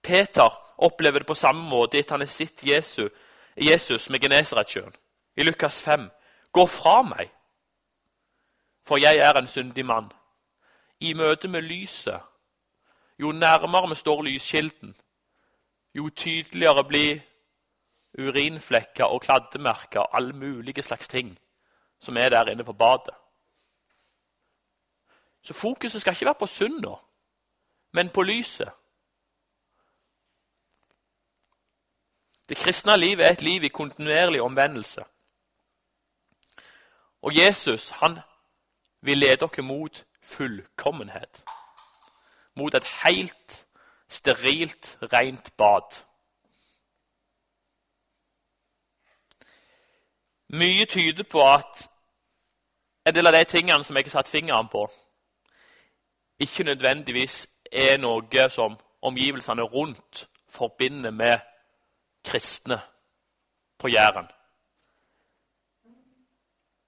Peter 0.02 0.50
opplever 0.78 1.20
det 1.22 1.28
på 1.30 1.38
samme 1.38 1.62
måte 1.70 2.00
etter 2.00 2.18
han 2.18 2.26
har 2.26 2.32
sett 2.32 2.64
Jesus, 2.66 4.10
med 4.10 4.22
Genesaretsjøen. 4.22 4.94
I 5.38 5.44
Lukas 5.44 5.82
5.: 5.82 6.10
Gå 6.52 6.66
fra 6.66 7.02
meg, 7.02 7.30
for 8.84 8.98
jeg 8.98 9.18
er 9.18 9.38
en 9.40 9.48
syndig 9.48 9.86
mann. 9.86 10.12
I 11.00 11.14
møte 11.14 11.48
med 11.48 11.62
lyset, 11.62 12.22
jo 13.20 13.32
nærmere 13.32 13.90
vi 13.90 13.96
står 13.96 14.22
lyskilden, 14.22 14.96
jo 15.94 16.10
tydeligere 16.10 16.84
blir 16.84 17.22
urinflekker 18.20 19.06
og 19.06 19.22
kladdemerker 19.22 20.00
og 20.00 20.18
alle 20.18 20.34
mulige 20.34 20.82
slags 20.82 21.08
ting 21.08 21.38
som 22.02 22.18
er 22.18 22.30
der 22.30 22.50
inne 22.50 22.64
på 22.64 22.74
badet. 22.74 23.16
Så 25.42 25.54
fokuset 25.54 26.02
skal 26.02 26.14
ikke 26.14 26.26
være 26.26 26.36
på 26.40 26.48
synda, 26.48 26.94
men 27.92 28.10
på 28.10 28.22
lyset. 28.22 28.72
Det 32.50 32.58
kristne 32.58 32.98
livet 32.98 33.26
er 33.26 33.32
et 33.32 33.42
liv 33.42 33.64
i 33.64 33.68
kontinuerlig 33.68 34.42
omvendelse. 34.42 35.04
Og 37.22 37.38
Jesus 37.38 37.90
han 37.90 38.20
vil 39.02 39.18
lede 39.18 39.36
dere 39.36 39.62
mot 39.62 40.06
fullkommenhet. 40.22 41.44
Mot 42.56 42.74
et 42.76 42.88
helt 43.06 43.66
sterilt, 44.10 44.98
rent 45.02 45.58
bad. 45.58 46.06
Mye 50.50 50.86
tyder 50.86 51.24
på 51.24 51.54
at 51.54 51.90
en 53.06 53.16
del 53.16 53.28
av 53.28 53.34
de 53.34 53.44
tingene 53.44 53.84
som 53.84 53.96
jeg 53.96 54.06
har 54.06 54.10
satt 54.10 54.28
fingeren 54.28 54.68
på, 54.68 54.90
ikke 56.40 56.64
nødvendigvis 56.64 57.48
er 57.72 57.98
noe 57.98 58.50
som 58.50 58.76
omgivelsene 59.02 59.62
rundt 59.62 60.28
forbinder 60.50 61.12
med 61.12 61.40
kristne 62.26 62.82
på 63.78 63.88
Jæren. 63.88 64.28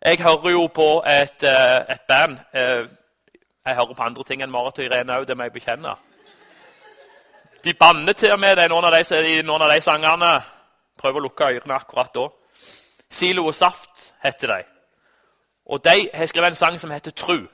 Jeg 0.05 0.21
hører 0.21 0.49
jo 0.49 0.67
på 0.67 1.03
et, 1.07 1.43
eh, 1.43 1.93
et 1.93 2.01
band. 2.07 2.37
Eh, 2.53 2.87
jeg 3.65 3.75
hører 3.75 3.93
på 3.93 4.03
andre 4.03 4.23
ting 4.23 4.41
enn 4.43 4.51
Marit 4.51 4.79
og 4.79 4.85
Irene 4.85 5.15
òg, 5.15 5.27
det 5.27 5.37
må 5.37 5.43
jeg 5.43 5.53
bekjenne. 5.53 5.95
De 7.63 7.73
banner 7.73 8.13
til 8.13 8.31
og 8.31 8.39
med 8.39 8.57
i 8.57 8.67
noen 8.67 9.45
noen 9.45 9.61
av 9.61 9.69
de 9.71 9.81
sangene. 9.81 10.43
Prøver 10.97 11.19
å 11.19 11.23
lukke 11.23 11.43
ørene 11.43 11.73
akkurat 11.73 12.13
da. 12.13 12.27
Silo 13.09 13.45
og 13.45 13.55
Saft 13.55 14.13
heter 14.23 14.47
de. 14.47 14.63
Og 15.65 15.83
de 15.83 16.09
har 16.13 16.25
skrevet 16.25 16.47
en 16.47 16.55
sang 16.55 16.79
som 16.79 16.91
heter 16.91 17.11
Tru. 17.11 17.47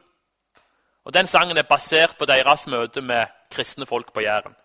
Og 1.05 1.13
Den 1.13 1.27
sangen 1.27 1.57
er 1.57 1.63
basert 1.63 2.17
på 2.17 2.25
deres 2.25 2.67
møte 2.67 3.01
med 3.01 3.25
kristne 3.51 3.85
folk 3.85 4.13
på 4.13 4.21
Jæren. 4.21 4.55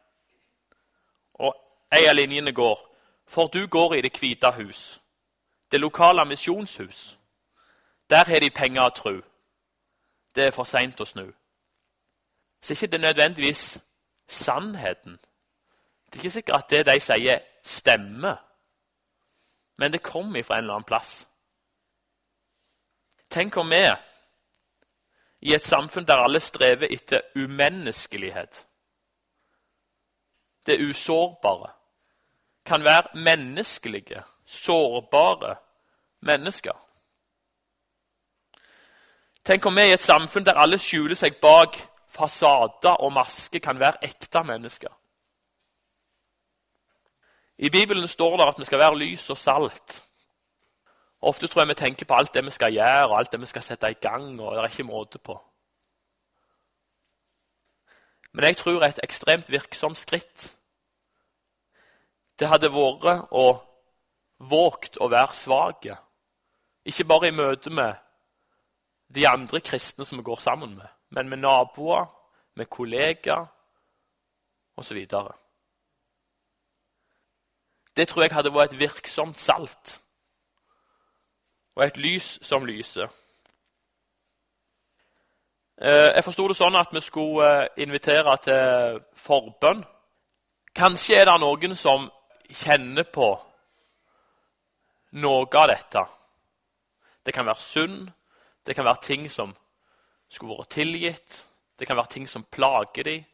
Og 1.34 1.54
en 1.92 2.08
av 2.08 2.14
linjene 2.14 2.52
går 2.52 2.90
For 3.28 3.46
du 3.46 3.66
går 3.66 3.94
i 3.94 4.00
det 4.00 4.18
hvite 4.20 4.50
hus, 4.50 5.00
det 5.72 5.80
lokale 5.80 6.24
misjonshus. 6.24 7.18
Der 8.10 8.24
har 8.24 8.40
de 8.40 8.50
penger 8.50 8.82
og 8.82 8.94
tru. 8.94 9.20
Det 10.34 10.44
er 10.44 10.50
for 10.50 10.64
seint 10.64 11.00
å 11.00 11.04
snu. 11.04 11.26
Så 12.62 12.72
ikke 12.72 12.86
det 12.86 12.94
er 12.94 13.06
nødvendigvis 13.08 13.78
sannheten 14.28 15.18
det 16.14 16.20
er 16.20 16.24
ikke 16.24 16.30
sikkert 16.30 16.56
at 16.56 16.70
det 16.70 16.86
de 16.86 17.00
sier, 17.00 17.38
stemmer, 17.64 18.36
men 19.76 19.92
det 19.92 20.02
kommer 20.02 20.42
fra 20.42 20.58
en 20.58 20.64
eller 20.64 20.74
annen 20.74 20.86
plass. 20.86 21.26
Tenk 23.30 23.56
om 23.56 23.70
vi, 23.70 23.80
i 25.40 25.54
et 25.54 25.66
samfunn 25.66 26.06
der 26.06 26.22
alle 26.22 26.40
strever 26.40 26.86
etter 26.86 27.26
umenneskelighet, 27.34 28.66
det 30.66 30.78
usårbare, 30.86 31.72
kan 32.64 32.84
være 32.84 33.18
menneskelige, 33.18 34.22
sårbare 34.46 35.56
mennesker. 36.20 36.83
Tenk 39.44 39.66
om 39.66 39.76
vi 39.76 39.80
er 39.80 39.92
i 39.92 39.96
et 39.98 40.02
samfunn 40.02 40.44
der 40.46 40.56
alle 40.56 40.78
skjuler 40.80 41.18
seg 41.18 41.36
bak 41.42 41.76
fasader 42.14 43.00
og 43.02 43.12
masker, 43.12 43.60
kan 43.60 43.78
være 43.80 44.06
ekte 44.06 44.44
mennesker. 44.44 44.92
I 47.58 47.70
Bibelen 47.70 48.08
står 48.08 48.36
det 48.36 48.46
at 48.48 48.58
vi 48.58 48.64
skal 48.64 48.78
være 48.78 48.98
lys 48.98 49.30
og 49.30 49.38
salt. 49.38 50.02
Ofte 51.20 51.46
tror 51.46 51.62
jeg 51.62 51.68
vi 51.68 51.74
tenker 51.74 52.06
på 52.06 52.14
alt 52.14 52.34
det 52.34 52.44
vi 52.44 52.50
skal 52.50 52.72
gjøre 52.72 53.08
og 53.08 53.18
alt 53.18 53.32
det 53.32 53.40
vi 53.40 53.46
skal 53.46 53.62
sette 53.62 53.90
i 53.90 54.00
gang. 54.00 54.40
og 54.40 54.54
det 54.54 54.62
er 54.62 54.70
ikke 54.70 54.82
måte 54.82 55.18
på. 55.18 55.38
Men 58.32 58.44
jeg 58.44 58.56
tror 58.56 58.82
et 58.82 59.00
ekstremt 59.02 59.50
virksomt 59.50 59.98
skritt 59.98 60.56
det 62.38 62.48
hadde 62.50 62.72
vært 62.74 63.28
å 63.30 63.46
vågt 64.38 64.98
å 64.98 65.08
være 65.08 65.36
svak. 65.38 65.86
Ikke 66.84 67.06
bare 67.06 67.28
i 67.28 67.36
møte 67.36 67.70
med 67.70 67.94
de 69.14 69.26
andre 69.28 69.60
kristne 69.60 70.04
som 70.04 70.18
vi 70.18 70.26
går 70.26 70.40
sammen 70.40 70.76
med, 70.76 70.88
men 71.10 71.28
med 71.28 71.38
naboer, 71.38 72.06
med 72.54 72.66
kollegaer 72.66 73.46
osv. 74.76 75.06
Det 77.96 78.08
tror 78.08 78.22
jeg 78.22 78.34
hadde 78.34 78.54
vært 78.54 78.72
et 78.72 78.78
virksomt 78.78 79.40
salt 79.40 80.00
og 81.74 81.84
et 81.84 81.96
lys 81.98 82.38
som 82.42 82.66
lyser. 82.66 83.10
Eh, 85.82 86.10
jeg 86.14 86.24
forsto 86.24 86.46
det 86.48 86.56
sånn 86.58 86.76
at 86.78 86.92
vi 86.94 87.02
skulle 87.02 87.46
eh, 87.64 87.82
invitere 87.82 88.36
til 88.42 89.00
forbønn. 89.18 89.82
Kanskje 90.74 91.18
er 91.20 91.26
det 91.26 91.34
noen 91.42 91.74
som 91.78 92.06
kjenner 92.46 93.06
på 93.10 93.32
noe 95.18 95.48
av 95.58 95.70
dette. 95.70 96.04
Det 97.26 97.34
kan 97.34 97.46
være 97.46 97.62
synd, 97.62 98.12
det 98.66 98.74
kan 98.74 98.84
være 98.84 99.02
ting 99.02 99.28
som 99.30 99.52
skulle 100.28 100.56
vært 100.56 100.72
tilgitt, 100.74 101.44
det 101.78 101.86
kan 101.86 101.98
være 101.98 102.14
ting 102.14 102.28
som 102.28 102.44
plager 102.44 103.04
dem, 103.06 103.24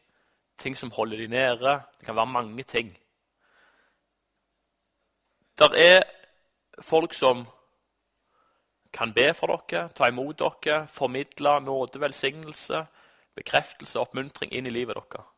ting 0.57 0.75
som 0.77 0.91
holder 0.91 1.17
dem 1.17 1.33
nede. 1.33 1.79
Det 1.99 2.05
kan 2.05 2.15
være 2.15 2.33
mange 2.33 2.63
ting. 2.63 2.91
Det 5.57 5.69
er 5.77 6.01
folk 6.81 7.13
som 7.13 7.45
kan 8.93 9.13
be 9.13 9.31
for 9.33 9.47
dere, 9.47 9.89
ta 9.95 10.09
imot 10.11 10.41
dere, 10.41 10.85
formidle 10.87 11.59
nåde, 11.63 12.01
velsignelse, 12.01 12.85
bekreftelse 13.35 13.99
og 13.99 14.09
oppmuntring 14.09 14.51
inn 14.51 14.67
i 14.67 14.73
livet 14.73 14.97
deres. 14.99 15.30